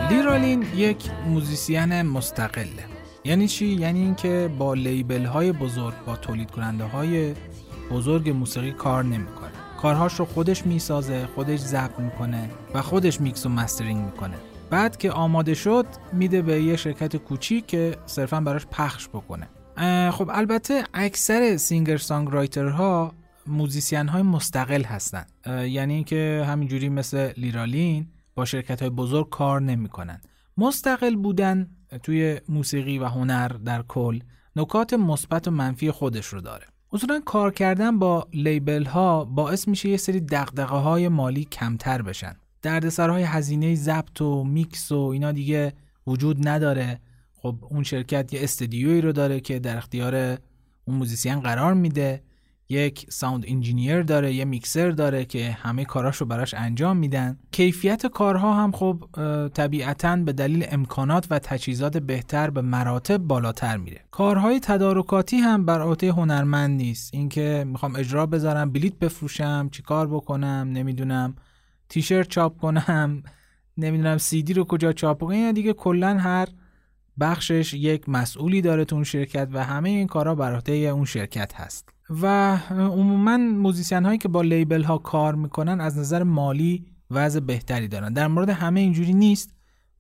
لیرا 0.10 0.38
لین 0.38 0.66
یک 0.76 1.12
موزیسین 1.28 2.02
مستقله. 2.02 2.86
یعنی 3.24 3.48
چی؟ 3.48 3.66
یعنی 3.66 4.00
اینکه 4.00 4.50
با 4.58 4.74
label 4.74 5.26
های 5.26 5.52
بزرگ 5.52 5.94
با 6.06 6.16
تولید 6.16 6.52
کننده 6.52 6.84
های 6.84 7.34
بزرگ 7.92 8.30
موسیقی 8.30 8.72
کار 8.72 9.04
نمی‌کنه. 9.04 9.52
کارهاش 9.82 10.14
رو 10.14 10.26
خودش 10.26 10.66
می‌سازه 10.66 11.26
خودش 11.36 11.60
ضبط 11.60 12.00
می‌کنه 12.00 12.50
و 12.74 12.82
خودش 12.82 13.22
میکس 13.22 13.46
و 13.46 13.50
mastering 13.50 14.06
می‌کنه. 14.06 14.36
بعد 14.70 14.98
که 14.98 15.12
آماده 15.12 15.54
شد 15.54 15.86
میده 16.14 16.42
به 16.42 16.62
یه 16.62 16.76
شرکت 16.76 17.16
کوچیک 17.16 17.68
که 17.68 17.96
صرفا 18.06 18.42
براش 18.42 18.66
پخش 18.66 19.08
بکنه. 19.08 19.48
خب 20.12 20.30
البته 20.34 20.84
اکثر 20.94 21.58
singer-songwriter 21.58 22.68
ها 22.68 23.14
موزیسین 23.48 24.08
های 24.08 24.22
مستقل 24.22 24.84
هستن. 24.84 25.26
یعنی 25.48 25.94
اینکه 25.94 26.46
همینجوری 26.48 26.90
مثل 26.90 27.32
لیرا 27.38 27.73
لین 27.73 28.08
با 28.36 28.46
شرکت 28.46 28.82
های 28.82 28.90
بزرگ 28.90 29.30
کار 29.30 29.62
نمی‌کنن. 29.62 30.22
مستقل 30.58 31.16
بودن 31.16 31.70
توی 32.04 32.42
موسیقی 32.50 33.00
و 33.00 33.06
هنر 33.06 33.48
در 33.48 33.82
کل 33.82 34.20
نکات 34.56 34.94
مثبت 34.94 35.48
و 35.48 35.52
منفی 35.52 35.92
خودش 35.92 36.26
رو 36.26 36.42
داره. 36.42 36.66
اصولا 36.92 37.22
کار 37.26 37.52
کردن 37.52 38.00
با 38.00 38.28
label 38.34 38.86
ها 38.86 39.26
باعث 39.26 39.68
میشه 39.68 39.90
یه 39.90 39.98
سری 39.98 40.20
دغدغه 40.20 40.76
های 40.76 41.08
مالی 41.08 41.46
کمتر 41.46 42.02
بشن. 42.02 42.36
دردسرهای 42.62 43.24
هزینه 43.24 43.76
ضبط 43.76 44.22
و 44.22 44.44
میکس 44.44 44.92
و 44.92 45.00
اینا 45.00 45.32
دیگه 45.32 45.74
وجود 46.08 46.48
نداره. 46.48 47.00
خب 47.34 47.56
اون 47.70 47.84
شرکت 47.84 48.34
یه 48.34 48.44
استودیویی 48.44 49.02
رو 49.02 49.12
داره 49.12 49.40
که 49.40 49.60
در 49.60 49.78
اختیار 49.78 50.16
اون 50.86 50.98
موزیسین 50.98 51.40
قرار 51.40 51.74
میده. 51.74 52.24
یک 52.70 53.06
sound 53.10 53.44
engineer 53.48 54.04
داره 54.04 54.34
یه 54.34 54.46
میکسر 54.46 54.90
داره 54.90 55.26
که 55.26 55.52
همه 55.52 55.86
کاراش 55.86 56.18
رو 56.18 56.26
براش 56.26 56.54
انجام 56.54 56.98
میدن. 56.98 57.38
کیفیت 57.52 58.06
کارها 58.06 58.64
هم 58.64 58.72
خب 58.72 59.04
طبیعتا 59.54 60.16
به 60.16 60.34
دلیل 60.34 60.66
امکانات 60.70 61.28
و 61.30 61.40
تجهیزات 61.40 61.98
بهتر 61.98 62.50
به 62.50 62.62
مراتب 62.62 63.18
بالاتر 63.18 63.78
میره. 63.78 64.02
کارهای 64.12 64.60
تدارکاتی 64.60 65.38
هم 65.38 65.66
بر 65.66 65.82
عهده 65.82 66.12
هنرمند 66.12 66.78
نیست. 66.78 67.14
اینکه 67.14 67.66
می‌خوام 67.68 67.96
اجرا 67.96 68.26
بذارم 68.26 68.72
بلیت 68.72 69.00
بفروشم 69.00 69.70
چیکار 69.72 70.08
بکنم 70.08 70.70
نمی‌دونم 70.74 71.36
تیشرت 71.90 72.30
چاپ 72.30 72.58
کنم 72.58 73.24
نمی‌دونم 73.78 74.18
سیدی 74.18 74.54
رو 74.54 74.64
کجا 74.64 74.94
چاپ 74.94 75.24
کنم. 75.24 75.38
یا 75.38 75.52
دیگه 75.52 75.74
کلا 75.74 76.18
هر 76.18 76.48
بخشش 77.20 77.74
یک 77.74 78.10
مسئولی 78.10 78.62
داره 78.62 78.86
تو 78.86 78.96
اون 78.96 79.04
شرکت 79.04 79.48
و 79.52 79.64
همه 79.64 79.90
این 79.90 80.08
کارها 80.08 80.36
بر 80.36 80.56
عهده 80.56 80.74
اون 80.74 81.06
شرکت 81.06 81.54
هست. 81.56 81.95
و 82.10 82.56
عموما 82.70 83.38
موزیسین 83.38 84.06
هایی 84.06 84.18
که 84.18 84.28
با 84.28 84.42
لیبل 84.42 84.84
ها 84.84 84.98
کار 84.98 85.36
می‌کنن 85.36 85.82
از 85.82 85.98
نظر 85.98 86.24
مالی 86.24 86.86
وضع 87.12 87.40
بهتری 87.40 87.88
دارن. 87.88 88.14
در 88.14 88.28
مورد 88.28 88.50
همه 88.50 88.80
اینجوری 88.80 89.14
نیست 89.14 89.50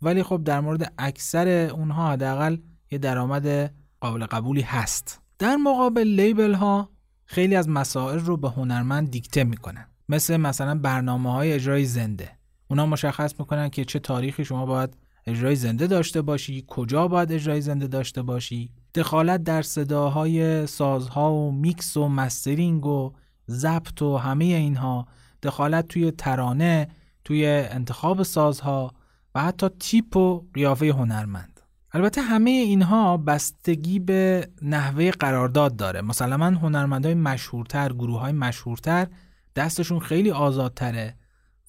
ولی 0.01 0.23
خب 0.23 0.41
در 0.43 0.59
مورد 0.59 0.93
اکثر 0.97 1.47
اونها 1.47 2.11
حداقل 2.11 2.57
یه 2.91 2.97
درآمد 2.97 3.73
قابل 4.01 4.25
قبولی 4.25 4.61
هست. 4.61 5.21
در 5.39 5.55
مقابل 5.55 6.07
label 6.07 6.53
ها 6.53 6.89
خیلی 7.25 7.55
از 7.55 7.69
مسائل 7.69 8.19
رو 8.19 8.37
به 8.37 8.49
هنرمند 8.49 9.11
دیکته 9.11 9.43
می‌کنن. 9.43 9.85
مثل 10.09 10.37
مثلا 10.37 10.75
برنامه 10.75 11.31
های 11.31 11.53
اجرای 11.53 11.85
زنده. 11.85 12.31
اونا 12.67 12.85
مشخص 12.85 13.39
می‌کنن 13.39 13.69
که 13.69 13.85
چه 13.85 13.99
تاریخی 13.99 14.45
شما 14.45 14.65
باید 14.65 14.97
اجرای 15.27 15.55
زنده 15.55 15.87
داشته 15.87 16.21
باشی 16.21 16.63
کجا 16.67 17.07
باید 17.07 17.31
اجرای 17.31 17.61
زنده 17.61 17.87
داشته 17.87 18.21
باشی. 18.21 18.71
دخالت 18.95 19.43
در 19.43 19.61
صداهای 19.61 20.67
سازها 20.67 21.33
و 21.33 21.51
میکس 21.51 21.97
و 21.97 22.07
mastering 22.07 22.85
و 22.85 23.13
ضبط 23.49 24.01
و 24.01 24.17
همه 24.17 24.45
اینها 24.45 25.07
دخالت 25.43 25.87
توی 25.87 26.11
ترانه 26.11 26.87
توی 27.23 27.45
انتخاب 27.47 28.23
سازها 28.23 28.91
و 29.35 29.41
حتی 29.41 29.69
تیپ 29.79 30.17
و 30.17 30.45
قیافه 30.53 30.85
هنرمند. 30.85 31.59
البته 31.91 32.21
همه 32.21 32.49
اینها 32.49 33.17
بستگی 33.17 33.99
به 33.99 34.49
نحوه 34.61 35.11
قرارداد 35.11 35.75
داره. 35.75 36.01
مثلا 36.01 36.37
هنرمندهای 36.37 37.13
مشهورتر 37.13 37.93
گروه 37.93 38.19
های 38.19 38.31
مشهورتر 38.31 39.07
دستشون 39.55 39.99
خیلی 39.99 40.31
آزادتره 40.31 41.15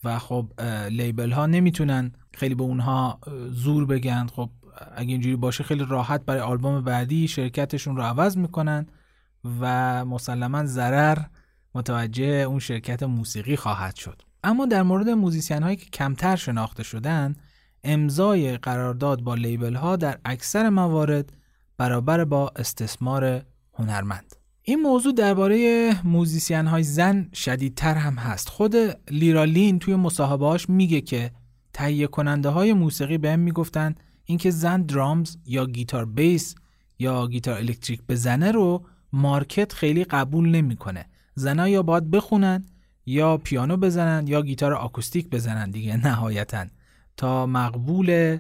و 0.05 0.19
خب 0.19 0.47
لیبل 0.91 1.31
ها 1.33 1.47
نمی‌تونن 1.47 2.13
خیلی 2.35 2.55
به 2.55 2.63
اونها 2.63 3.19
زور 3.51 3.87
بگن. 3.87 4.27
خب 4.27 4.51
اگه 4.97 5.13
اینجوری 5.13 5.37
باشه 5.37 5.65
خیلی 5.65 5.85
راحت 5.89 6.25
برای 6.25 6.41
آلبوم 6.41 6.81
بعدی 6.81 7.29
شرکتشون 7.29 7.97
رو 7.97 8.03
عوض 8.03 8.37
می‌کنن 8.37 8.87
و 9.61 10.05
مسلما 10.05 10.65
ضرر 10.65 11.19
متوجه 11.75 12.25
اون 12.25 12.59
شرکت 12.59 13.03
موسیقی 13.03 13.57
خواهد 13.57 13.97
شد. 13.97 14.23
اما 14.45 14.67
در 14.67 14.83
مورد 14.83 15.09
موزیسین 15.09 15.63
هایی 15.63 15.77
که 15.77 15.87
کمتر 15.93 16.37
شناخته 16.37 16.83
شدن 16.83 17.35
امضای 17.85 18.57
قرارداد 18.57 19.21
با 19.21 19.35
label 19.35 19.75
ها 19.75 19.97
در 19.97 20.19
اکثر 20.25 20.69
موارد 20.69 21.33
برابر 21.79 22.25
با 22.25 22.53
استثمار 22.57 23.43
هنرمند. 23.75 24.37
این 24.63 24.83
موضوع 24.83 25.13
درباره 25.13 25.93
موزیسین 26.05 26.67
های 26.67 26.83
زن 26.83 27.29
شدیدتر 27.35 27.95
هم 27.95 28.15
هست. 28.15 28.49
خود 28.49 28.77
لیرا 29.11 29.45
لین 29.45 29.79
توی 29.79 29.97
مصاحبه‌هاش 29.97 30.69
میگه 30.71 31.01
که 31.01 31.31
تهیه 31.73 32.07
کننده 32.07 32.49
های 32.49 32.73
موسیقی 32.73 33.19
بهم 33.19 33.41
می‌گفتن 33.41 33.95
اینکه 34.27 34.51
زن 34.51 34.83
drums 34.83 35.37
یا 35.45 35.67
گیتار 35.67 36.05
bass 36.05 36.55
یا 36.99 37.27
گیتار 37.27 37.59
الکتریک 37.59 38.03
بزنه 38.09 38.53
رو 38.53 38.85
market 39.13 39.73
خیلی 39.73 40.05
قبول 40.05 40.49
نمی‌کنه. 40.49 41.07
زنها 41.35 41.69
یا 41.69 41.83
باید 41.83 42.11
بخونن 42.11 42.65
یا 43.07 43.37
پیانو 43.37 43.77
بزنن 43.77 44.27
یا 44.29 44.43
گیتار 44.43 44.75
آکوستیک 44.75 45.31
بزنن 45.31 45.71
دیگه 45.71 45.97
نهایتا. 45.97 46.67
تا 47.17 47.47
مقبول 47.47 48.39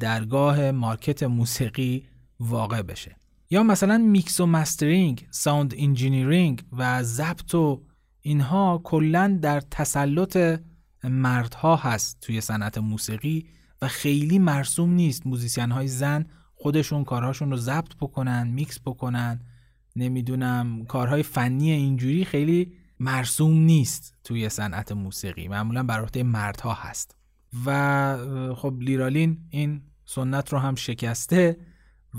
درگاه 0.00 0.70
market 0.70 1.22
موسیقی 1.22 2.04
واقع 2.40 2.82
بشه. 2.82 3.16
یا 3.50 3.62
مثلا 3.62 3.98
میکس 3.98 4.40
و 4.40 4.46
mastering 4.46 5.26
sound 5.30 5.74
engineering 5.76 6.62
و 6.72 7.02
ضبط 7.02 7.54
و 7.54 7.82
اینها 8.20 8.80
کلا 8.84 9.38
در 9.42 9.60
تسلط 9.60 10.60
مردها 11.04 11.76
هست 11.76 12.20
توی 12.20 12.40
صنعت 12.40 12.78
موسیقی. 12.78 13.46
خیلی 13.88 14.38
مرسوم 14.38 14.90
نیست. 14.90 15.26
موزیسین 15.26 15.70
های 15.70 15.88
زن 15.88 16.26
خودشون 16.54 17.04
کارهاشون 17.04 17.50
رو 17.50 17.56
ضبط 17.56 17.96
بکنن 18.00 18.48
میکس 18.48 18.80
بکنن. 18.80 19.40
نمی‌دونم 19.96 20.84
کارهای 20.84 21.22
فنی 21.22 21.70
اینجوری 21.70 22.24
خیلی 22.24 22.72
مرسوم 23.00 23.52
نیست 23.52 24.14
توی 24.24 24.48
صنعت 24.48 24.92
موسیقی. 24.92 25.48
معمولا 25.48 25.82
بر 25.82 26.00
عهده 26.00 26.22
مردها 26.22 26.74
هست. 26.74 27.16
و 27.66 28.54
خب 28.54 28.74
لیرا 28.80 29.09
لین 29.09 29.38
این 29.50 29.82
سنت 30.04 30.52
رو 30.52 30.58
هم 30.58 30.74
شکسته 30.74 31.56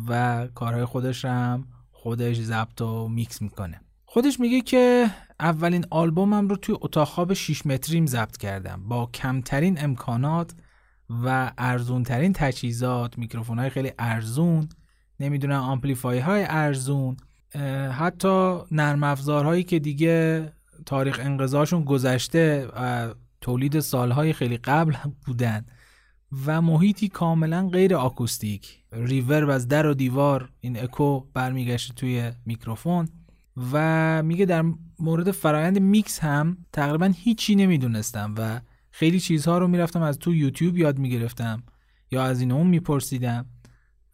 و 0.07 0.47
کارهای 0.47 0.85
خودش 0.85 1.25
هم 1.25 1.67
خودش 1.91 2.39
ضبط 2.39 2.81
و 2.81 3.07
میکس 3.07 3.41
می‌کنه. 3.41 3.81
خودش 4.05 4.39
میگه 4.39 4.61
که 4.61 5.11
اولین 5.39 5.85
آلبومم 5.89 6.47
رو 6.47 6.55
توی 6.55 6.75
اتاق 6.81 7.07
خواب 7.07 7.33
6 7.33 7.65
متریم 7.65 8.05
ضبط 8.05 8.37
کردم. 8.37 8.83
با 8.87 9.05
کمترین 9.05 9.83
امکانات 9.83 10.53
و 11.09 11.51
ارزونترین 11.57 12.33
تجهیزات 12.33 13.17
میکروفون 13.17 13.59
های 13.59 13.69
خیلی 13.69 13.91
ارزون 13.99 14.69
نمی‌دونم 15.19 15.61
amplifier 15.61 16.19
های 16.19 16.45
ارزون 16.49 17.17
حتی 17.91 18.57
نرم 18.71 19.03
افزارهایی 19.03 19.63
که 19.63 19.79
دیگه 19.79 20.51
تاریخ 20.85 21.19
انقضاشون 21.23 21.83
گذشته 21.83 22.67
و 22.75 23.13
تولید 23.41 23.79
سالهای 23.79 24.33
خیلی 24.33 24.57
قبل 24.57 24.95
بودن 25.25 25.65
و 26.45 26.61
محیطی 26.61 27.07
کاملا 27.07 27.69
غیر 27.69 27.95
آکوستیک. 27.95 28.83
reverb 28.91 29.49
از 29.49 29.67
در 29.67 29.87
و 29.87 29.93
دیوار 29.93 30.49
این 30.59 30.83
اکو 30.83 31.19
برمیگشته 31.19 31.93
توی 31.93 32.31
میکروفون 32.45 33.09
و 33.73 34.23
میگه 34.23 34.45
در 34.45 34.63
مورد 34.99 35.31
فرایند 35.31 35.79
میکس 35.79 36.19
هم 36.19 36.57
تقریبا 36.73 37.13
هیچی 37.15 37.55
نمی‌دونستم 37.55 38.35
و 38.37 38.59
خیلی 38.97 39.19
چیزها 39.19 39.57
رو 39.57 39.67
می‌رفتم 39.67 40.01
از 40.01 40.19
تو 40.19 40.35
یوتیوب 40.35 40.77
یاد 40.77 40.99
می‌گرفتم 40.99 41.63
یا 42.11 42.23
از 42.23 42.39
این 42.39 42.51
اون 42.51 42.67
میپرسیدم 42.67 43.45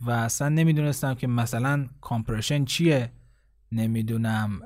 و 0.01 0.11
اصلا 0.11 0.49
نمی‌دونستم 0.49 1.13
که 1.13 1.27
مثلا 1.27 1.87
compression 2.01 2.65
چیه. 2.65 3.11
نمی‌دونم 3.71 4.59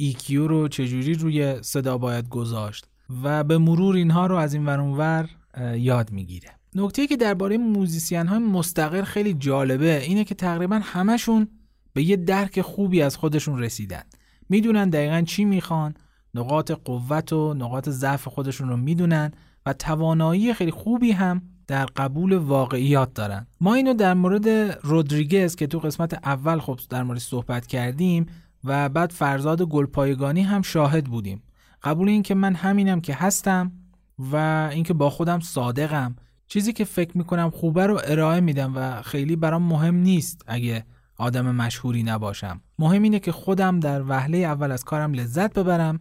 EQ 0.00 0.30
رو 0.50 0.68
چجوری 0.68 1.14
روی 1.14 1.62
صدا 1.62 1.98
باید 1.98 2.28
گذاشت 2.28 2.86
و 3.22 3.44
به 3.44 3.58
مرور 3.58 3.96
اینها 3.96 4.26
رو 4.26 4.36
از 4.36 4.54
این 4.54 4.66
ور 4.66 5.28
یاد 5.76 6.10
می‌گیره. 6.10 6.50
نکته 6.74 7.06
که 7.06 7.16
درباره 7.16 7.56
موزیسین 7.56 8.26
های 8.26 8.38
مستقل 8.38 9.02
خیلی 9.02 9.34
جالبه 9.34 10.02
اینه 10.02 10.24
که 10.24 10.34
تقریبا 10.34 10.80
همشون 10.82 11.48
به 11.92 12.02
یه 12.02 12.16
درک 12.16 12.60
خوبی 12.60 13.02
از 13.02 13.16
خودشون 13.16 13.58
رسیدن. 13.58 14.02
می‌دونن 14.48 14.90
دقیقا 14.90 15.20
چی 15.20 15.44
می‌خوان 15.44 15.94
نقاط 16.34 16.70
قوت 16.70 17.32
و 17.32 17.54
نقاط 17.54 17.88
ضعف 17.88 18.28
خودشون 18.28 18.68
رو 18.68 18.76
می‌دونن 18.76 19.32
و 19.66 19.72
توانایی 19.72 20.54
خیلی 20.54 20.70
خوبی 20.70 21.12
هم 21.12 21.42
در 21.66 21.86
قبول 21.86 22.32
واقعیات 22.32 23.14
دارن. 23.14 23.46
ما 23.60 23.74
اینو 23.74 23.94
در 23.94 24.14
مورد 24.14 24.48
رودریگز 24.82 25.56
که 25.56 25.66
تو 25.66 25.78
قسمت 25.78 26.14
اول 26.14 26.58
خب 26.58 26.80
در 26.90 27.02
مورد 27.02 27.18
صحبت 27.18 27.66
کردیم 27.66 28.26
و 28.64 28.88
بعد 28.88 29.10
فرزاد 29.10 29.62
گلپایگانی 29.62 30.42
هم 30.42 30.62
شاهد 30.62 31.04
بودیم. 31.04 31.42
قبول 31.82 32.08
این 32.08 32.22
که 32.22 32.34
من 32.34 32.54
همینم 32.54 33.00
که 33.00 33.14
هستم 33.14 33.72
و 34.18 34.36
اینکه 34.72 34.94
با 34.94 35.10
خودم 35.10 35.40
صادقم. 35.40 36.16
چیزی 36.46 36.72
که 36.72 36.84
فکر 36.84 37.18
می‌کنم 37.18 37.50
خوبه 37.50 37.86
رو 37.86 38.00
ارائه 38.04 38.40
میدم 38.40 38.72
و 38.76 39.02
خیلی 39.02 39.36
برام 39.36 39.62
مهم 39.62 39.94
نیست 39.94 40.42
اگه 40.46 40.84
آدم 41.16 41.54
مشهوری 41.54 42.02
نباشم. 42.02 42.60
مهم 42.78 43.02
اینه 43.02 43.18
که 43.18 43.32
خودم 43.32 43.80
در 43.80 44.02
وهله 44.02 44.38
اول 44.38 44.72
از 44.72 44.84
کارم 44.84 45.12
لذت 45.12 45.58
ببرم 45.58 46.00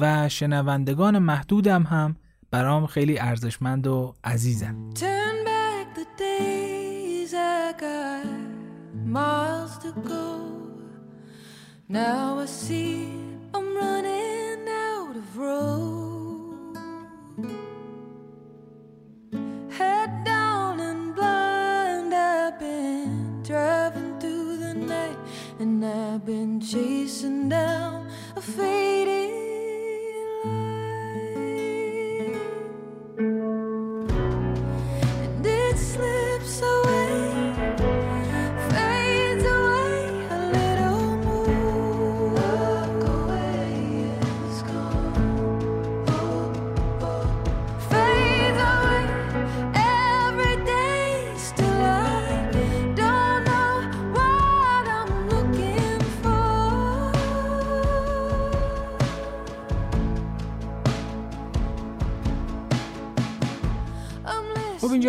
و 0.00 0.28
شنوندگان 0.28 1.18
محدودم 1.18 1.82
هم 1.82 2.16
برام 2.50 2.86
خیلی 2.86 3.18
ارزشمند 3.18 3.86
و 3.86 4.14
عزیزن 4.24 4.76
and 25.60 25.84
I've 25.84 26.24
been 26.24 26.60
chasing 26.60 27.48
down 27.48 28.06
a 28.36 28.40
fading 28.40 29.27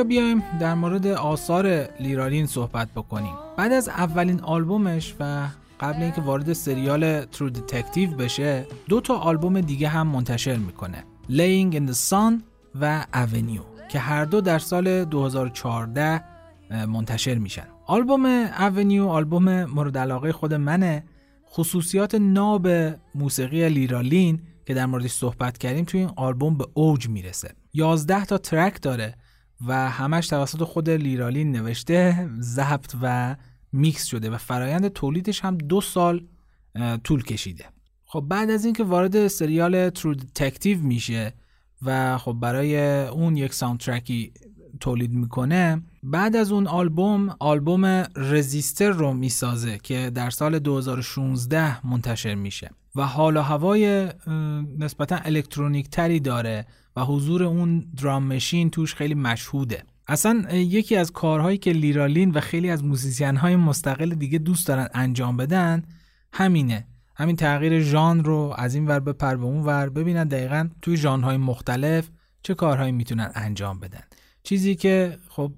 بیایم 0.04 0.44
در 0.60 0.74
مورد 0.74 1.08
آثار 1.08 1.88
لیرا 2.00 2.23
لین 2.23 2.46
صحبت 2.46 2.88
بکنیم. 2.96 3.34
بعد 3.58 3.72
از 3.72 3.90
اولین 3.90 4.40
آلبومش 4.40 5.16
و 5.20 5.48
قبل 5.80 6.02
اینکه 6.02 6.22
وارد 6.22 6.54
سریال 6.54 7.26
True 7.26 7.50
Detective 7.50 8.12
بشه 8.12 8.66
دو 8.88 9.02
تا 9.02 9.18
آلبوم 9.18 9.62
دیگه 9.62 9.88
هم 9.88 10.08
منتشر 10.08 10.56
می‌کنه. 10.56 11.04
Laying 11.30 11.76
in 11.76 11.92
the 11.92 11.96
Sun 12.10 12.34
و 12.82 13.06
Avenue 13.14 13.88
که 13.90 14.00
هر 14.00 14.26
دو 14.26 14.42
در 14.42 14.60
سال 14.60 15.06
2014 15.06 16.24
منتشر 16.88 17.36
میشن. 17.36 17.66
آلبوم 17.86 18.26
Avenue 18.60 19.08
آلبوم 19.08 19.64
مورد 19.64 19.98
علاقه 19.98 20.32
خود 20.32 20.54
منه. 20.54 21.04
خصوصیات 21.52 22.16
ناب 22.16 22.68
موسیقی 23.16 23.70
لیرا 23.70 24.05
لین 24.05 24.40
که 24.66 24.74
در 24.74 24.86
موردش 24.86 25.12
صحبت 25.12 25.58
کردیم 25.58 25.86
توی 25.86 26.00
این 26.00 26.10
آلبوم 26.16 26.58
به 26.58 26.68
اوج 26.74 27.10
می‌رسه. 27.10 27.54
11 27.74 28.26
تا 28.26 28.38
track 28.38 28.82
داره. 28.82 29.16
و 29.68 29.90
همش 29.90 30.28
توسط 30.28 30.64
خود 30.64 30.90
لیرا 30.90 31.21
لین 31.21 31.52
نوشته 31.52 32.30
ضبط 32.40 32.96
و 33.02 33.36
میکس 33.72 34.06
شده 34.06 34.30
و 34.30 34.38
فرایند 34.38 34.88
تولیدش 34.88 35.42
هم 35.42 35.58
دو 35.58 35.82
سال 35.82 36.26
طول 37.04 37.24
کشیده. 37.24 37.66
خب 38.06 38.26
بعد 38.30 38.50
از 38.50 38.66
اینکه 38.66 38.84
وارد 38.84 39.28
سریال 39.28 39.90
True 39.90 40.14
Detective 40.14 40.80
میشه 40.80 41.34
و 41.82 42.18
خب 42.18 42.38
برای 42.42 43.02
اون 43.08 43.38
یک 43.38 43.54
soundtrack 43.54 44.27
ی 44.27 44.34
تولید 44.80 45.12
می‌کنه 45.12 45.82
بعد 46.04 46.36
از 46.36 46.52
اون 46.52 46.68
آلبوم 46.68 47.36
آلبوم 47.40 47.86
Resistor 48.16 48.90
رو 48.90 49.14
می‌سازه 49.14 49.78
که 49.78 50.12
در 50.16 50.30
سال 50.30 50.60
2016 50.60 51.88
منتشر 51.88 52.36
میشه 52.36 52.72
و 52.96 53.06
حال 53.06 53.38
و 53.38 53.42
هوای 53.42 54.10
نسبتا 54.78 55.16
الکترونیک 55.16 55.90
تری 55.90 56.20
داره 56.20 56.66
حضور 57.04 57.44
اون 57.44 57.80
درام 57.98 58.24
مشین 58.24 58.70
توش 58.70 58.96
خیلی 58.96 59.16
مشهوده. 59.16 59.84
اصلا 60.08 60.46
یکی 60.52 60.96
از 60.96 61.12
کارهایی 61.12 61.58
که 61.58 61.72
لیرالین 61.72 62.32
و 62.32 62.40
خیلی 62.40 62.70
از 62.70 62.84
موزیسین 62.84 63.36
های 63.36 63.56
مستقل 63.56 64.10
دیگه 64.10 64.40
دوست 64.40 64.68
دارن 64.68 64.88
انجام 64.94 65.38
بدن 65.38 65.84
همینه. 66.34 66.88
همین 67.16 67.36
تغییر 67.36 67.80
ژانر 67.80 68.26
رو 68.26 68.54
از 68.58 68.76
این 68.76 68.88
ور 68.88 69.00
بپر 69.00 69.36
به 69.36 69.46
اون 69.46 69.64
ور 69.64 69.90
ببینن 69.90 70.28
دقیقا 70.28 70.70
توی 70.82 70.98
ژانرهای 70.98 71.38
مختلف 71.38 72.10
چه 72.44 72.54
کارهایی 72.54 72.92
می‌تونن 72.92 73.32
انجام 73.36 73.80
بدن. 73.80 74.04
چیزی 74.44 74.76
که 74.76 75.18
خب 75.30 75.52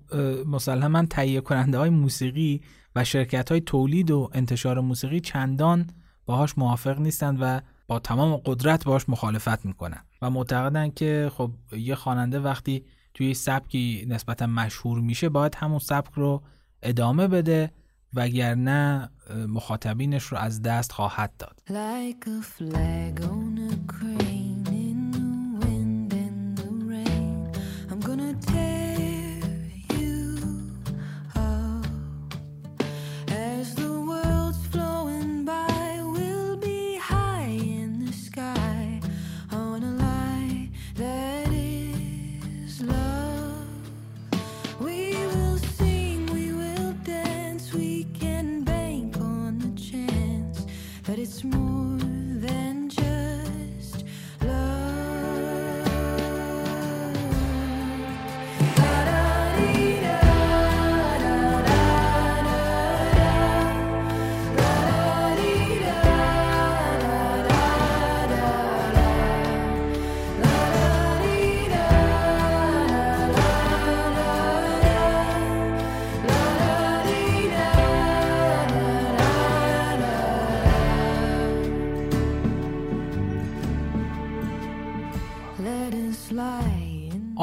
مسلما 0.47 1.05
تهیه 1.05 1.41
کننده 1.41 1.77
های 1.77 1.89
موسیقی 1.89 2.61
و 2.95 3.03
شرکت 3.03 3.51
های 3.51 3.61
تولید 3.61 4.11
و 4.11 4.29
انتشار 4.33 4.79
موسیقی 4.79 5.19
چندان 5.19 5.89
باهاش 6.25 6.57
موافق 6.57 6.99
نیستند 6.99 7.37
و 7.41 7.61
با 7.87 7.99
تمام 7.99 8.35
قدرت 8.45 8.85
باهاش 8.85 9.09
مخالفت 9.09 9.65
می‌کنن. 9.65 10.03
و 10.21 10.29
معتقدن 10.29 10.89
که 10.89 11.31
خب 11.33 11.51
یه 11.77 11.95
خواننده 11.95 12.39
وقتی 12.39 12.85
توی 13.13 13.33
سبکی 13.33 14.05
نسبتا 14.09 14.47
مشهور 14.47 14.99
میشه 14.99 15.29
باید 15.29 15.55
همون 15.55 15.79
سبک 15.79 16.11
رو 16.13 16.41
ادامه 16.83 17.27
بده 17.27 17.71
وگرنه 18.13 19.09
مخاطبینش 19.47 20.23
رو 20.23 20.37
از 20.37 20.61
دست 20.61 20.91
خواهد 20.91 21.31
داد. 21.39 21.61
Like 21.67 22.25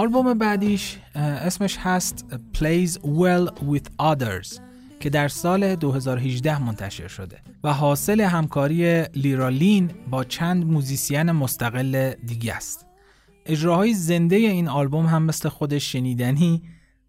آلبوم 0.09 0.35
بعدیش 0.35 0.99
اسمش 1.15 1.77
هست 1.79 2.25
Plays 2.55 2.93
Well 2.93 3.51
With 3.61 3.89
Others 4.03 4.61
که 5.01 5.11
در 5.11 5.29
سال 5.29 5.77
2018 5.77 6.63
منتشر 6.63 7.09
شده 7.09 7.39
و 7.65 7.73
حاصل 7.73 8.21
همکاری 8.21 9.03
لیرالین 9.03 9.91
با 10.11 10.25
چند 10.25 10.65
موزیسین 10.65 11.33
مستقل 11.33 12.13
دیگه 12.27 12.55
است. 12.55 12.87
اجراهای 13.47 13.95
زنده 13.95 14.37
این 14.37 14.69
آلبوم 14.69 15.07
هم 15.07 15.23
مثل 15.23 15.49
خودش 15.49 15.93
شنیدنی 15.93 16.63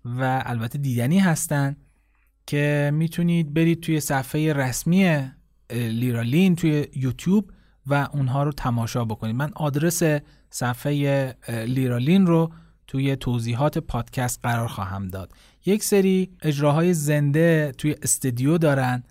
و 0.06 0.44
البته 0.46 0.78
دیدنی 0.78 1.20
هستن 1.20 1.76
که 2.48 2.92
می‌تونید 2.94 3.54
برید 3.54 3.82
توی 3.82 4.00
صفحه 4.00 4.54
رسمی 4.54 5.30
لیرالین 5.72 6.56
توی 6.56 6.88
یوتیوب 6.96 7.52
و 7.88 8.08
اونها 8.14 8.44
رو 8.44 8.52
تماشا 8.52 9.06
بکنید 9.06 9.36
من 9.36 9.52
آدرس 9.56 10.04
صفحه 10.50 11.36
لیرالین 11.50 12.28
رو 12.28 12.52
توی 12.90 13.16
توضیحات 13.16 13.78
پادکست 13.78 14.40
قرار 14.44 14.68
خواهم 14.68 15.08
داد. 15.08 15.32
یک 15.66 15.84
سری 15.84 16.32
اجراهای 16.42 16.94
زنده 16.94 17.74
توی 17.78 17.96
استودیو 18.04 18.58
دارن 18.58 19.04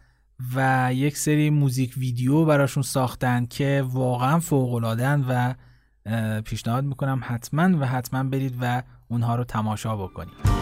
و 0.54 0.90
یک 0.94 1.16
سری 1.16 1.50
موزیک 1.50 1.94
ویدیو 1.96 2.44
براشون 2.44 2.82
ساختن 2.82 3.46
که 3.46 3.84
واقعا 3.86 4.38
فوق‌العاده‌اند 4.38 5.24
و 5.28 5.54
پیشنهاد 6.40 6.84
می‌کنم 6.84 7.20
حتما 7.24 7.78
و 7.78 7.86
حتما 7.86 8.24
برید 8.24 8.54
و 8.60 8.82
اونها 9.08 9.36
رو 9.36 9.44
تماشا 9.44 9.96
بکنید. 9.96 10.57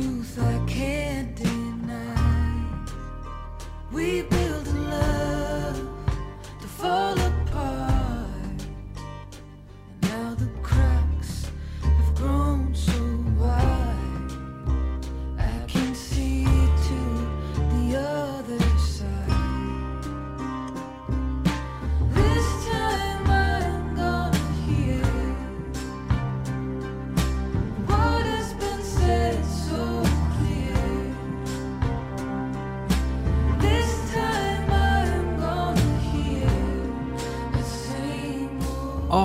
Truth 0.00 0.38
I 0.40 0.58
can't 0.66 1.36
deny. 1.36 2.64
We 3.92 4.22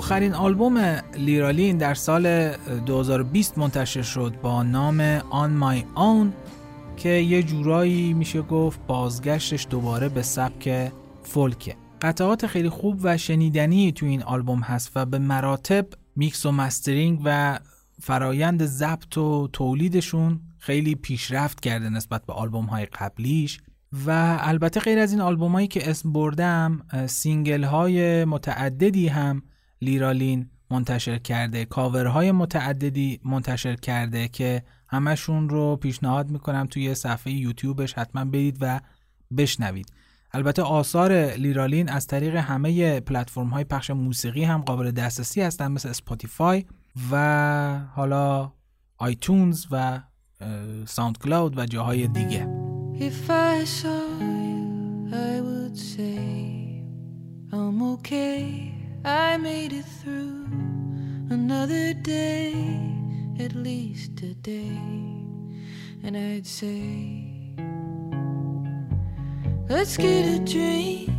آخرین 0.09 0.33
آلبوم 0.33 0.77
لیرا 1.17 1.47
لین 1.47 1.77
در 1.77 1.93
سال 1.93 2.51
2020 2.85 3.57
منتشر 3.57 4.01
شد 4.01 4.33
با 4.41 4.63
نام 4.63 5.19
On 5.19 5.49
My 5.61 5.83
Own 5.97 6.27
که 6.97 7.09
یه 7.09 7.43
جورایی 7.43 8.13
میشه 8.13 8.41
گفت 8.41 8.79
بازگشتش 8.87 9.67
دوباره 9.69 10.09
به 10.09 10.21
سبک 10.21 10.91
فولکه. 11.23 11.75
قطعات 12.01 12.47
خیلی 12.47 12.69
خوب 12.69 12.99
و 13.03 13.17
شنیدنی 13.17 13.91
تو 13.91 14.05
این 14.05 14.23
آلبوم 14.23 14.59
هست 14.59 14.91
و 14.95 15.05
به 15.05 15.19
مراتب 15.19 15.87
میکس 16.15 16.45
و 16.45 16.51
mastering 16.51 17.21
و 17.25 17.59
فرایند 18.01 18.65
ضبط 18.65 19.17
و 19.17 19.47
تولیدشون 19.53 20.39
خیلی 20.57 20.95
پیشرفت 20.95 21.59
کرده 21.59 21.89
نسبت 21.89 22.25
به 22.25 22.33
آلبوم 22.33 22.65
های 22.65 22.85
قبلیش. 22.85 23.59
و 24.05 24.37
البته 24.39 24.79
غیر 24.79 24.99
از 24.99 25.11
این 25.11 25.21
آلبوم 25.21 25.51
هایی 25.51 25.67
که 25.67 25.89
اسم 25.89 26.13
بردم 26.13 26.81
single 27.07 27.63
های 27.63 28.25
متعددی 28.25 29.07
هم 29.07 29.43
لیرا 29.81 30.15
لین 30.15 30.49
منتشر 30.71 31.17
کرده. 31.17 31.65
کاورهای 31.65 32.31
متعددی 32.31 33.19
منتشر 33.25 33.75
کرده 33.75 34.27
که 34.27 34.63
همشون 34.87 35.49
رو 35.49 35.75
پیشنهاد 35.75 36.29
می‌کنم 36.29 36.67
توی 36.67 36.95
صفحه 36.95 37.33
یوتیوبش 37.33 37.93
حتما 37.93 38.25
برید 38.25 38.57
و 38.61 38.79
بشنوید. 39.37 39.93
البته 40.31 40.61
آثار 40.61 41.11
لیرا 41.13 41.51
لین 41.51 41.89
از 41.89 42.07
طریق 42.07 42.35
همه 42.35 42.99
پلتفرم 42.99 43.47
های 43.47 43.63
پخش 43.63 43.89
موسیقی 43.89 44.43
هم 44.43 44.61
قابل 44.61 44.91
دسترسی 44.91 45.41
هستن 45.41 45.71
مثل 45.71 45.89
اسپاتیفای 45.89 46.65
و 47.11 47.79
حالا 47.95 48.51
آیتونز 48.97 49.65
و 49.71 49.99
ساوند 50.85 51.17
کلاود 51.17 51.57
و 51.57 51.65
جاهای 51.65 52.07
دیگه. 52.07 52.47
I 59.05 59.37
made 59.37 59.71
it 59.71 59.85
through 59.85 60.45
another 61.29 61.93
day, 61.93 62.53
at 63.39 63.55
least 63.55 64.17
today. 64.17 64.77
And 66.03 66.17
I'd 66.17 66.45
say, 66.45 67.55
Let's 69.69 69.95
get 69.95 70.25
a 70.25 70.39
drink, 70.39 71.11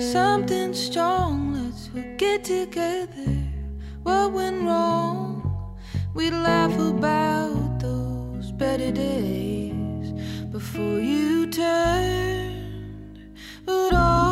something 0.00 0.74
strong. 0.74 1.52
Let's 1.52 1.88
get 2.16 2.42
together. 2.42 3.46
What 4.02 4.32
went 4.32 4.62
wrong? 4.62 5.76
We 6.14 6.30
laugh 6.30 6.76
about 6.78 7.78
those 7.78 8.50
better 8.50 8.90
days 8.90 10.12
before 10.50 10.98
you 10.98 11.46
turned. 11.46 13.20
But 13.66 13.92
all 13.92 14.27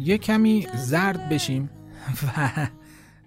یه 0.00 0.18
کمی 0.18 0.66
زرد 0.74 1.28
بشیم 1.28 1.70
و 2.22 2.66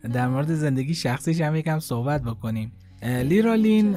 در 0.09 0.27
مورد 0.27 0.53
زندگی 0.53 0.93
شخصیش 0.93 1.41
هم 1.41 1.55
یکم 1.55 1.79
صحبت 1.79 2.23
بکنیم. 2.23 2.71
لیرالین 3.03 3.91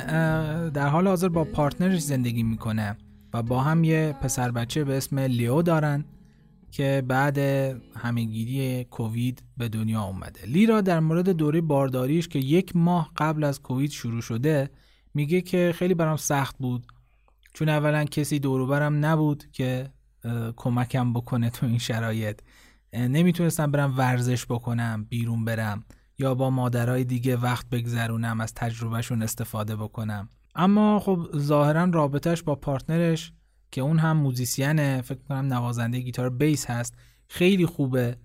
در 0.68 0.88
حال 0.88 1.08
حاضر 1.08 1.28
با 1.28 1.44
پارتنرش 1.44 2.00
زندگی 2.00 2.42
می‌کنه 2.42 2.96
و 3.34 3.42
با 3.42 3.60
هم 3.60 3.84
یه 3.84 4.14
پسر 4.22 4.50
بچه 4.50 4.84
به 4.84 4.96
اسم 4.96 5.18
لیو 5.18 5.62
دارن 5.62 6.04
که 6.70 7.02
بعد 7.08 7.38
همهگیری 7.96 8.84
کووید 8.84 9.42
به 9.56 9.68
دنیا 9.68 10.02
اومده. 10.02 10.46
لیرا 10.46 10.80
در 10.80 11.00
مورد 11.00 11.28
دوره 11.28 11.60
بارداریش 11.60 12.28
که 12.28 12.38
یک 12.38 12.76
ماه 12.76 13.12
قبل 13.16 13.44
از 13.44 13.62
کووید 13.62 13.90
شروع 13.90 14.20
شده 14.20 14.70
میگه 15.14 15.40
که 15.40 15.72
خیلی 15.76 15.94
برام 15.94 16.16
سخت 16.16 16.56
بود. 16.58 16.86
چون 17.52 17.68
اولا 17.68 18.04
کسی 18.04 18.38
دوروبرم 18.38 19.04
نبود 19.04 19.44
که 19.52 19.90
کمکم 20.56 21.12
بکنه 21.12 21.50
تو 21.50 21.66
این 21.66 21.78
شرایط. 21.78 22.40
نمی‌تونستم 22.96 23.70
برم 23.70 23.98
ورزش 23.98 24.46
بکنم 24.46 25.06
بیرون 25.08 25.44
برم 25.44 25.84
یا 26.18 26.34
با 26.34 26.50
مادرای 26.50 27.04
دیگه 27.04 27.36
وقت 27.36 27.68
بگذرونم 27.68 28.40
از 28.40 28.54
تجربهشون 28.54 29.22
استفاده 29.22 29.76
بکنم. 29.76 30.28
اما 30.54 30.98
خب 30.98 31.26
ظاهرا 31.36 31.84
رابطهش 31.84 32.42
با 32.42 32.54
پارتنرش 32.54 33.32
که 33.70 33.80
اون 33.80 33.98
هم 33.98 34.16
موزیسینه 34.16 35.02
فکر 35.02 35.18
کنم 35.28 35.52
نوازنده 35.52 36.00
گیتار 36.00 36.30
بیس 36.30 36.66
هست 36.70 36.94
خیلی 37.28 37.66
خوبه. 37.66 38.16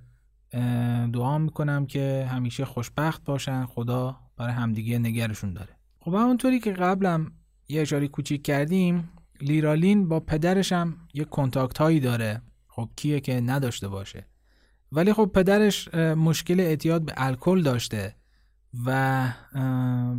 دعا 1.14 1.38
می‌کنم 1.38 1.86
که 1.86 2.28
همیشه 2.32 2.66
خوشبخت 2.66 3.24
باشن 3.24 3.66
خدا 3.66 4.20
برای 4.38 4.54
همدیگه 4.54 5.00
نگرشون 5.00 5.54
داره. 5.54 5.76
خب 6.00 6.14
همونطوری 6.14 6.60
که 6.60 6.72
قبلم 6.72 7.32
یه 7.70 7.82
اشاره 7.82 8.08
کوچیک 8.08 8.44
کردیم 8.44 9.10
لیرالین 9.42 10.08
با 10.08 10.20
پدرش 10.20 10.72
هم 10.72 10.98
یه 11.14 11.24
کنتاکت 11.24 11.78
هایی 11.78 12.00
داره. 12.00 12.42
خب 12.68 12.90
کیه 12.96 13.20
که 13.20 13.42
نداشته 13.42 13.88
باشه. 13.88 14.28
ولی 14.92 15.14
خب 15.14 15.32
پدرش 15.34 15.94
مشکل 15.96 16.60
اعتیاد 16.60 17.06
به 17.06 17.14
الکل 17.18 17.62
داشته 17.62 18.16
و 18.86 19.28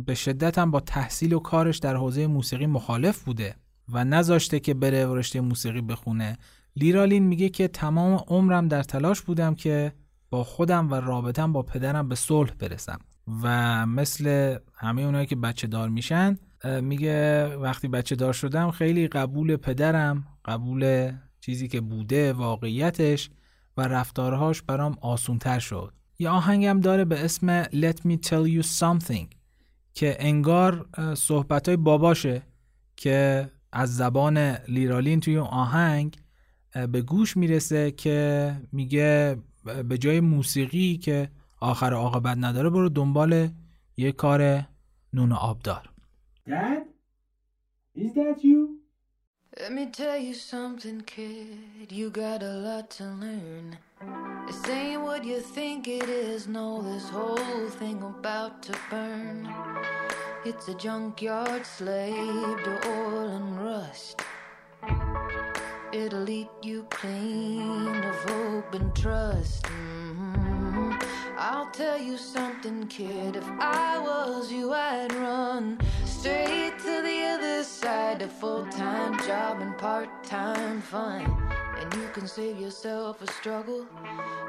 به 0.05 0.15
شدت 0.15 0.57
هم 0.57 0.71
با 0.71 0.79
تحصیل 0.79 1.33
و 1.33 1.39
کارش 1.39 1.77
در 1.77 1.95
حوزه 1.95 2.27
موسیقی 2.27 2.65
مخالف 2.65 3.23
بوده 3.23 3.55
و 3.89 4.05
نذاشته 4.05 4.59
که 4.59 4.73
بره 4.73 5.05
و 5.05 5.15
رشته 5.15 5.41
موسیقی 5.41 5.81
بخونه. 5.81 6.37
لیرالین 6.75 7.23
میگه 7.23 7.49
که 7.49 7.67
تمام 7.67 8.23
عمرم 8.27 8.67
در 8.67 8.83
تلاش 8.83 9.21
بودم 9.21 9.55
که 9.55 9.93
با 10.29 10.43
خودم 10.43 10.91
و 10.91 10.95
رابطم 10.95 11.53
با 11.53 11.61
پدرم 11.61 12.09
به 12.09 12.15
صلح 12.15 12.51
برسم. 12.59 12.99
و 13.43 13.85
مثل 13.85 14.57
همه 14.73 15.01
اونایی 15.01 15.25
که 15.25 15.35
بچه 15.35 15.67
دار 15.67 15.89
میشن 15.89 16.37
میگه 16.81 17.47
وقتی 17.55 17.87
بچه 17.87 18.15
دار 18.15 18.33
شدم 18.33 18.71
خیلی 18.71 19.07
قبول 19.07 19.55
پدرم 19.55 20.27
قبول 20.45 21.11
چیزی 21.39 21.67
که 21.67 21.81
بوده 21.81 22.33
واقعیتش 22.33 23.29
و 23.77 23.81
رفتارهاش 23.81 24.61
برام 24.61 24.97
آسونتر 25.01 25.59
شد 25.59 25.93
یه 26.19 26.29
آهنگم 26.29 26.79
داره 26.79 27.05
به 27.05 27.25
اسم 27.25 27.63
Let 27.63 27.97
me 27.97 28.17
tell 28.27 28.47
you 28.47 28.63
something 28.63 29.27
که 29.93 30.15
انگار 30.19 30.85
صحبت 31.17 31.69
باباشه 31.69 32.41
که 32.95 33.49
از 33.71 33.95
زبان 33.95 34.37
لیرالین 34.67 35.19
توی 35.19 35.37
اون 35.37 35.47
آهنگ 35.47 36.17
به 36.91 37.01
گوش 37.01 37.37
می‌رسه 37.37 37.91
که 37.91 38.51
میگه 38.71 39.37
به 39.89 39.97
جای 39.97 40.19
موسیقی 40.19 40.97
که 40.97 41.29
آخر 41.59 41.93
عاقبت 41.93 42.37
نداره 42.37 42.69
برو 42.69 42.89
دنبال 42.89 43.49
یه 43.97 44.11
کار 44.11 44.67
نون 45.13 45.31
آبدار 45.31 45.89
Dad? 46.49 46.83
Is 47.95 48.13
that 48.13 48.43
you? 48.43 48.72
Let 49.59 49.71
me 49.71 49.85
tell 49.85 50.17
you 50.17 50.33
something, 50.33 51.01
kid. 51.01 51.91
You 51.91 52.09
got 52.09 52.41
a 52.41 52.53
lot 52.53 52.89
to 52.97 53.03
learn. 53.03 53.77
This 54.47 54.67
ain't 54.67 55.03
what 55.03 55.23
you 55.23 55.41
think 55.41 55.87
it 55.87 56.09
is. 56.09 56.47
No, 56.47 56.81
this 56.81 57.07
whole 57.07 57.69
thing 57.69 58.01
about 58.01 58.63
to 58.63 58.73
burn. 58.89 59.47
It's 60.43 60.67
a 60.69 60.73
junkyard 60.73 61.67
slave 61.67 62.63
to 62.63 62.87
oil 62.87 63.29
and 63.29 63.63
rust. 63.63 64.21
It'll 65.93 66.27
eat 66.27 66.49
you 66.63 66.87
clean 66.89 68.03
of 68.03 68.15
hope 68.29 68.73
and 68.73 68.95
trust. 68.95 69.65
Mhm. 69.65 70.02
I'll 71.45 71.69
tell 71.71 71.97
you 71.97 72.15
something, 72.15 72.87
kid. 72.87 73.35
If 73.35 73.43
I 73.59 73.99
was 73.99 74.49
you, 74.49 74.71
I'd 74.71 75.11
run 75.11 75.77
straight 76.05 76.71
to 76.79 77.01
the 77.01 77.19
other 77.35 77.63
side. 77.65 78.21
A 78.21 78.29
full 78.29 78.65
time 78.67 79.19
job 79.27 79.59
and 79.59 79.77
part 79.77 80.07
time 80.23 80.79
fun. 80.79 81.21
and 81.81 81.93
you 81.95 82.07
can 82.13 82.27
save 82.27 82.57
yourself 82.61 83.21
a 83.21 83.27
struggle. 83.27 83.85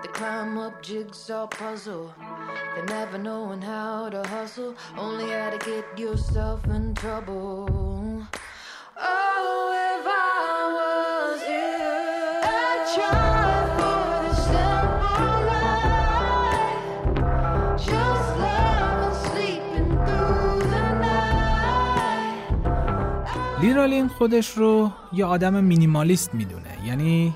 The 0.03 0.09
climb 0.09 0.57
up 0.57 0.85
jigsaw 0.85 1.49
puzzle, 1.49 2.15
the 2.77 2.83
never 2.85 3.19
knowing 3.19 3.61
how 3.61 4.09
to 4.11 4.23
hustle, 4.29 4.77
only 4.97 5.31
how 5.31 5.51
to 5.51 5.59
get 5.59 5.99
yourself 5.99 6.65
in 6.67 6.95
trouble. 6.95 7.84
لیرالین 23.65 24.09
خودش 24.09 24.51
رو 24.51 24.91
یه 25.13 25.25
آدم 25.25 25.65
مینیمالیست 25.65 26.35
می‌دونه. 26.35 26.87
یعنی 26.87 27.35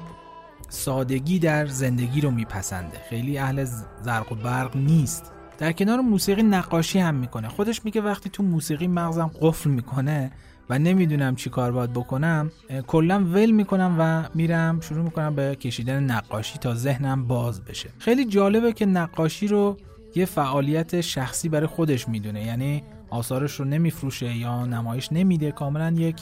سادگی 0.68 1.38
در 1.38 1.66
زندگی 1.66 2.20
رو 2.20 2.30
میپسنده. 2.30 2.98
خیلی 3.10 3.38
اهل 3.38 3.64
زرق 4.02 4.32
و 4.32 4.34
برق 4.34 4.76
نیست. 4.76 5.32
در 5.58 5.72
کنار 5.72 6.00
موسیقی 6.00 6.42
نقاشی 6.42 6.98
هم 6.98 7.14
می‌کنه. 7.14 7.48
خودش 7.48 7.84
میگه 7.84 8.00
وقتی 8.00 8.30
تو 8.30 8.42
موسیقی 8.42 8.86
مغزم 8.86 9.30
قفل 9.40 9.70
می‌کنه 9.70 10.32
و 10.70 10.78
نمی‌دونم 10.78 11.36
چی 11.36 11.50
کار 11.50 11.72
باید 11.72 11.92
بکنم 11.92 12.50
کلا 12.86 13.24
ول 13.24 13.50
می‌کنم 13.50 13.96
و 13.98 14.28
میرم 14.34 14.80
شروع 14.80 15.04
می‌کنم 15.04 15.34
به 15.34 15.56
کشیدن 15.56 16.02
نقاشی 16.02 16.58
تا 16.58 16.74
ذهنم 16.74 17.24
باز 17.26 17.64
بشه. 17.64 17.88
خیلی 17.98 18.24
جالبه 18.24 18.72
که 18.72 18.86
نقاشی 18.86 19.48
رو 19.48 19.76
یه 20.14 20.24
فعالیت 20.24 21.00
شخصی 21.00 21.48
برای 21.48 21.66
خودش 21.66 22.08
می‌دونه. 22.08 22.46
یعنی 22.46 22.82
آثارش 23.11 23.52
رو 23.52 23.64
نمیفروشه 23.64 24.36
یا 24.36 24.66
نمایش 24.66 25.12
نمیده 25.12 25.52
کاملا 25.52 25.94
یک 25.96 26.16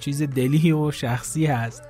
چیز 0.00 0.22
دلی 0.22 0.72
و 0.72 0.90
شخصی 0.90 1.46
هست. 1.46 1.82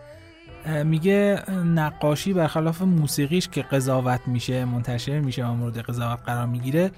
میگه 0.84 1.42
نقاشی 1.50 2.32
برخلاف 2.32 2.82
موسیقیش 2.82 3.48
که 3.48 3.62
قضاوت 3.62 4.20
میشه 4.26 4.64
منتشر 4.64 5.20
میشه 5.20 5.46
و 5.46 5.52
مورد 5.52 5.78
قضاوت 5.78 6.18
قرار 6.26 6.46
می‌گیره 6.46 6.90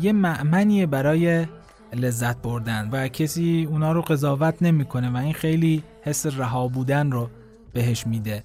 یه 0.00 0.12
معمنیه 0.12 0.86
برای 0.86 1.46
لذت 1.94 2.42
بردن 2.42 2.88
و 2.92 3.08
کسی 3.08 3.68
اونا 3.70 3.92
رو 3.92 4.02
قضاوت 4.02 4.62
نمی‌کنه 4.62 5.10
و 5.10 5.16
این 5.16 5.32
خیلی 5.32 5.82
حس 6.02 6.26
رها 6.26 6.68
بودن 6.68 7.10
رو 7.10 7.30
بهش 7.72 8.06
میده. 8.06 8.44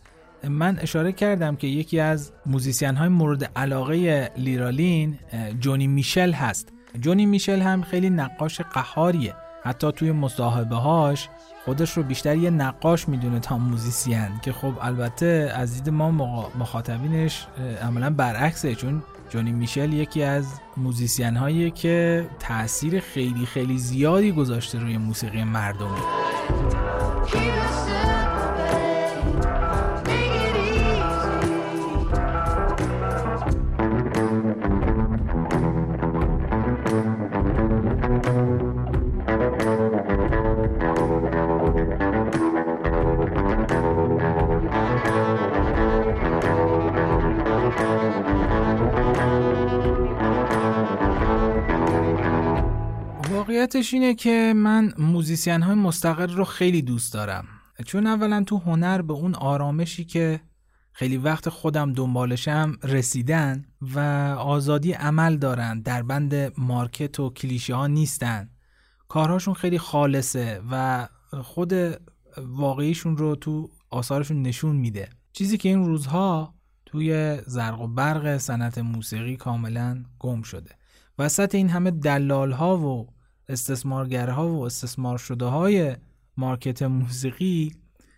من 0.49 0.79
اشاره 0.81 1.11
کردم 1.11 1.55
که 1.55 1.67
یکی 1.67 1.99
از 1.99 2.31
موزیسین 2.45 2.95
های 2.95 3.09
مورد 3.09 3.51
علاقه 3.55 4.31
لیرالین 4.37 5.19
جونی 5.59 5.87
میشل 5.87 6.31
هست. 6.31 6.73
جونی 6.99 7.25
میشل 7.25 7.61
هم 7.61 7.81
خیلی 7.81 8.09
نقاش 8.09 8.61
قهاریه. 8.61 9.33
حتی 9.63 9.91
توی 9.91 10.11
مصاحبه 10.11 10.75
هاش 10.75 11.29
خودش 11.65 11.91
رو 11.91 12.03
بیشتر 12.03 12.35
یه 12.35 12.49
نقاش 12.49 13.09
می‌دونه 13.09 13.39
تا 13.39 13.57
موزیسین 13.57 14.39
که 14.41 14.51
خب 14.51 14.73
البته 14.81 15.51
از 15.55 15.73
دید 15.73 15.93
ما 15.93 16.11
مخاطبینش 16.59 17.47
عملا 17.81 18.09
برعکسه 18.09 18.75
چون 18.75 19.03
جونی 19.29 19.51
میشل 19.51 19.93
یکی 19.93 20.23
از 20.23 20.45
موزیسین 20.77 21.35
هایی 21.35 21.71
که 21.71 22.25
تاثیر 22.39 22.99
خیلی 22.99 23.45
خیلی 23.45 23.77
زیادی 23.77 24.31
گذاشته 24.31 24.79
روی 24.79 24.97
موسیقی 24.97 25.43
مردمی 25.43 25.97
واقعیتش 53.67 53.93
اینه 53.93 54.13
که 54.13 54.53
من 54.55 54.93
موزیسین 54.97 55.61
های 55.61 55.75
مستقل 55.75 56.29
رو 56.29 56.43
خیلی 56.43 56.81
دوست 56.81 57.13
دارم. 57.13 57.45
چون 57.85 58.07
اولا 58.07 58.43
تو 58.43 58.57
هنر 58.57 59.01
به 59.01 59.13
اون 59.13 59.35
آرامشی 59.35 60.05
که 60.05 60.39
خیلی 60.91 61.17
وقت 61.17 61.49
خودم 61.49 61.93
دنبالشم 61.93 62.73
رسیدن 62.83 63.65
و 63.81 63.99
آزادی 64.39 64.91
عمل 64.91 65.37
دارن 65.37 65.81
در 65.81 66.03
بند 66.03 66.53
مارکت 66.57 67.19
و 67.19 67.29
کلیشه 67.29 67.75
ها 67.75 67.87
نیستن. 67.87 68.49
کارهاشون 69.07 69.53
خیلی 69.53 69.79
خالصه 69.79 70.61
و 70.71 71.07
خود 71.41 71.73
واقعیشون 72.37 73.17
رو 73.17 73.35
تو 73.35 73.69
آثارشون 73.89 74.41
نشون 74.41 74.75
میده. 74.75 75.09
چیزی 75.33 75.57
که 75.57 75.69
این 75.69 75.85
روزها 75.85 76.53
توی 76.85 77.37
زرق 77.45 77.81
و 77.81 77.87
برق 77.87 78.37
صنعت 78.37 78.77
موسیقی 78.77 79.35
کاملا 79.35 80.03
گم 80.19 80.41
شده. 80.41 80.71
وسط 81.19 81.55
این 81.55 81.69
همه 81.69 81.91
دلال 81.91 82.51
ها 82.51 82.77
و 82.77 83.16
استثمارگرها 83.49 84.47
و 84.49 84.65
استثمار 84.65 85.17
شده 85.17 85.45
های 85.45 85.95
مارکت 86.37 86.81
موسیقی 86.81 87.75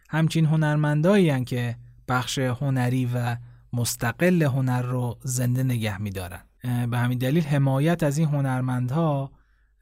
همچین 0.09 0.45
هنرمندایی 0.45 1.45
که 1.45 1.75
بخش 2.07 2.39
هنری 2.39 3.09
و 3.13 3.37
مستقل 3.73 4.43
هنر 4.43 4.81
رو 4.81 5.17
زنده 5.23 5.63
نگه 5.63 6.01
میدارن. 6.01 6.41
به 6.63 6.97
همین 6.97 7.17
دلیل 7.17 7.43
حمایت 7.43 8.03
از 8.03 8.17
این 8.17 8.27
هنرمندها 8.27 9.31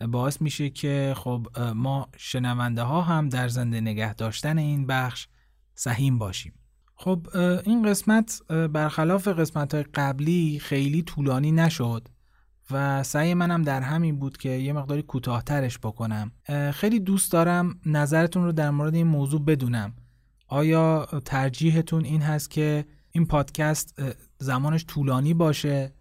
باعث 0.07 0.41
میشه 0.41 0.69
که 0.69 1.13
خب 1.17 1.47
ما 1.75 2.09
شنونده 2.17 2.81
ها 2.81 3.01
هم 3.01 3.29
در 3.29 3.47
زنده 3.47 3.81
نگه 3.81 4.13
داشتن 4.13 4.57
این 4.57 4.87
بخش 4.87 5.27
سهیم 5.75 6.17
باشیم. 6.17 6.53
خب 6.95 7.27
این 7.65 7.89
قسمت 7.89 8.41
برخلاف 8.73 9.27
قسمت 9.27 9.73
های 9.73 9.83
قبلی 9.83 10.59
خیلی 10.59 11.01
طولانی 11.01 11.51
نشد. 11.51 12.07
و 12.71 13.03
سعی 13.03 13.33
منم 13.33 13.61
در 13.61 13.81
همین 13.81 14.19
بود 14.19 14.37
که 14.37 14.49
یه 14.49 14.73
مقداری 14.73 15.01
کوتاهترش 15.01 15.79
بکنم. 15.79 16.31
خیلی 16.73 16.99
دوست 16.99 17.31
دارم 17.31 17.79
نظرتون 17.85 18.43
رو 18.43 18.51
در 18.51 18.69
مورد 18.69 18.95
این 18.95 19.07
موضوع 19.07 19.41
بدونم. 19.41 19.93
آیا 20.47 21.07
ترجیحتون 21.25 22.05
این 22.05 22.21
هست 22.21 22.51
که 22.51 22.85
این 23.11 23.25
پادکست 23.25 24.01
زمانش 24.39 24.85
طولانی 24.85 25.33
باشه 25.33 25.93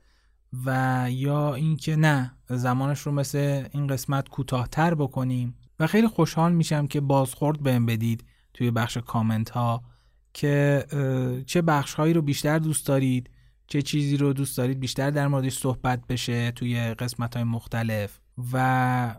و 0.66 1.06
یا 1.10 1.54
اینکه 1.54 1.96
نه 1.96 2.32
زمانش 2.48 3.00
رو 3.00 3.12
مثل 3.12 3.68
این 3.72 3.86
قسمت 3.86 4.28
کوتاهتر 4.28 4.94
بکنیم؟ 4.94 5.54
و 5.80 5.86
خیلی 5.86 6.08
خوشحال 6.08 6.52
میشم 6.52 6.86
که 6.86 7.00
بازخورد 7.00 7.62
بهم 7.62 7.86
بدید 7.86 8.24
توی 8.54 8.70
بخش 8.70 8.98
کامنت 8.98 9.50
ها 9.50 9.82
که 10.34 10.86
چه 11.46 11.62
بخش 11.62 11.94
هایی 11.94 12.14
رو 12.14 12.22
بیشتر 12.22 12.58
دوست 12.58 12.86
دارید 12.86 13.30
چه 13.66 13.82
چیزی 13.82 14.16
رو 14.16 14.32
دوست 14.32 14.58
دارید 14.58 14.80
بیشتر 14.80 15.10
در 15.10 15.28
موردش 15.28 15.58
صحبت 15.58 16.06
بشه 16.06 16.50
توی 16.50 16.80
قسمت 16.80 17.34
های 17.34 17.44
مختلف 17.44 18.20
و 18.52 19.14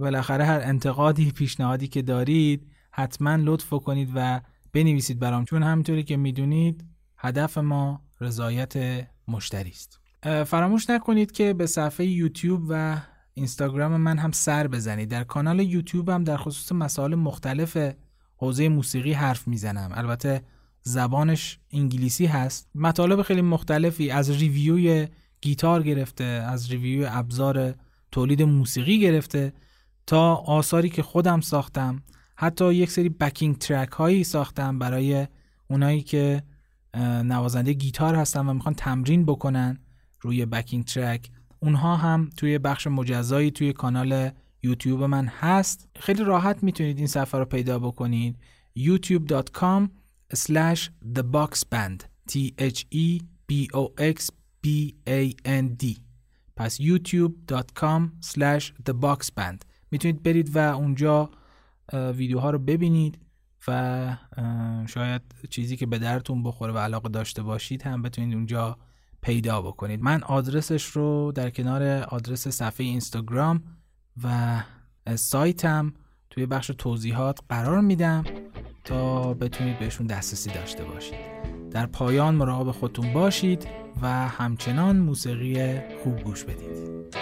بالاخره 0.00 0.44
هر 0.44 0.60
انتقادی 0.60 1.30
پیشنهادی 1.30 1.88
که 1.88 2.02
دارید 2.02 2.66
حتما 2.90 3.36
لطف 3.36 3.68
کنید 3.68 4.10
و 4.14 4.40
بنویسید 4.72 5.18
برام 5.18 5.44
چون 5.44 5.62
همینطوری 5.62 6.02
که 6.02 6.16
می‌دونید 6.16 6.84
هدف 7.16 7.58
ما 7.58 8.02
رضایت 8.20 8.74
مشتری 9.28 9.70
است. 9.70 10.00
فراموش 10.46 10.90
نکنید 10.90 11.32
که 11.32 11.52
به 11.54 11.66
صفحه 11.66 12.06
یوتیوب 12.06 12.62
و 12.68 13.00
اینستاگرام 13.34 13.96
من 13.96 14.18
هم 14.18 14.32
سر 14.32 14.66
بزنید. 14.66 15.08
در 15.08 15.24
کانال 15.24 15.60
یوتیوب 15.60 16.08
هم 16.08 16.24
در 16.24 16.36
خصوص 16.36 16.72
مسائل 16.72 17.14
مختلف 17.14 17.76
حوزه 18.36 18.68
موسیقی 18.68 19.12
حرف 19.12 19.48
می‌زنم. 19.48 19.90
البته 19.94 20.42
زبانش 20.82 21.58
انگلیسی 21.72 22.26
هست. 22.26 22.68
مطالب 22.74 23.22
خیلی 23.22 23.42
مختلفی 23.42 24.10
از 24.10 24.30
ریویوی 24.30 25.08
گیتار 25.40 25.82
گرفته 25.82 26.24
از 26.24 26.70
ریویوی 26.70 27.06
ابزار 27.08 27.74
تولید 28.12 28.42
موسیقی 28.42 29.00
گرفته 29.00 29.52
تا 30.06 30.34
آثاری 30.34 30.88
که 30.88 31.02
خودم 31.02 31.40
ساختم. 31.40 32.02
حتی 32.36 32.74
یک 32.74 32.90
سری 32.90 33.08
بکینگ 33.08 33.58
ترک 33.58 33.88
هایی 33.88 34.24
ساختم 34.24 34.78
برای 34.78 35.26
اونایی 35.70 36.00
که 36.00 36.42
نوازنده 37.24 37.72
گیتار 37.72 38.14
هستن 38.14 38.46
و 38.46 38.54
می‌خوان 38.54 38.74
تمرین 38.74 39.24
بکنن 39.24 39.78
روی 40.20 40.46
بکینگ 40.46 40.84
ترک 40.84 41.30
اونها 41.60 41.96
هم 41.96 42.30
توی 42.36 42.58
بخش 42.58 42.86
مجزایی 42.86 43.50
توی 43.50 43.72
کانال 43.72 44.30
یوتیوب 44.62 45.02
من 45.02 45.26
هست. 45.26 45.88
خیلی 45.98 46.24
راحت 46.24 46.62
می‌تونید 46.62 46.98
این 46.98 47.06
صفحه 47.06 47.38
رو 47.38 47.44
پیدا 47.44 47.78
بکنید. 47.78 48.36
youtube.com 48.78 49.88
slash 50.34 50.90
theboxband 51.14 51.98
t 52.30 52.54
h 52.58 52.84
e 52.90 53.20
b 53.48 53.52
o 53.74 53.82
x 54.16 54.30
b 54.62 54.66
a 55.06 55.34
n 55.44 55.76
d. 55.82 55.84
پس 56.56 56.80
youtube.com 56.80 58.10
slash 58.20 58.72
theboxband 58.90 59.58
می‌تونید 59.90 60.22
برید 60.22 60.56
و 60.56 60.58
اونجا 60.58 61.30
ویدیوها 61.92 62.50
رو 62.50 62.58
ببینید 62.58 63.18
و 63.68 64.16
شاید 64.86 65.22
چیزی 65.50 65.76
که 65.76 65.86
به 65.86 65.98
درتون 65.98 66.42
بخوره 66.42 66.72
و 66.72 66.78
علاقه 66.78 67.08
داشته 67.08 67.42
باشید 67.42 67.82
هم 67.82 68.02
بتونید 68.02 68.34
اونجا 68.34 68.78
پیدا 69.20 69.62
بکنید. 69.62 70.02
من 70.02 70.22
آدرسش 70.22 70.84
رو 70.84 71.32
در 71.34 71.50
کنار 71.50 71.82
آدرس 72.02 72.48
صفحه 72.48 72.86
اینستاگرام 72.86 73.62
و 74.24 74.62
سایتم 75.16 75.92
توی 76.30 76.46
بخش 76.46 76.70
توضیحات 76.78 77.40
قرار 77.48 77.80
میدم. 77.80 78.24
تا 78.84 79.34
بتونید 79.34 79.78
بهشون 79.78 80.06
دسترسی 80.06 80.50
داشته 80.50 80.84
باشید. 80.84 81.42
در 81.70 81.86
پایان 81.86 82.34
مراقب 82.34 82.70
خودتون 82.70 83.12
باشید 83.12 83.68
و 84.02 84.08
همچنان 84.28 84.96
موسیقی 84.96 85.80
خوب 86.02 86.20
گوش 86.20 86.44
بدید. 86.44 87.16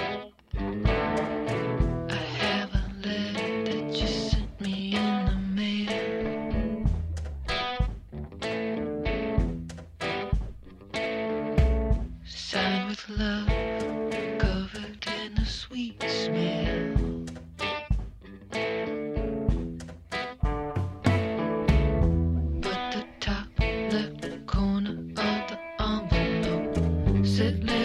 it 27.41 27.65
live? 27.65 27.80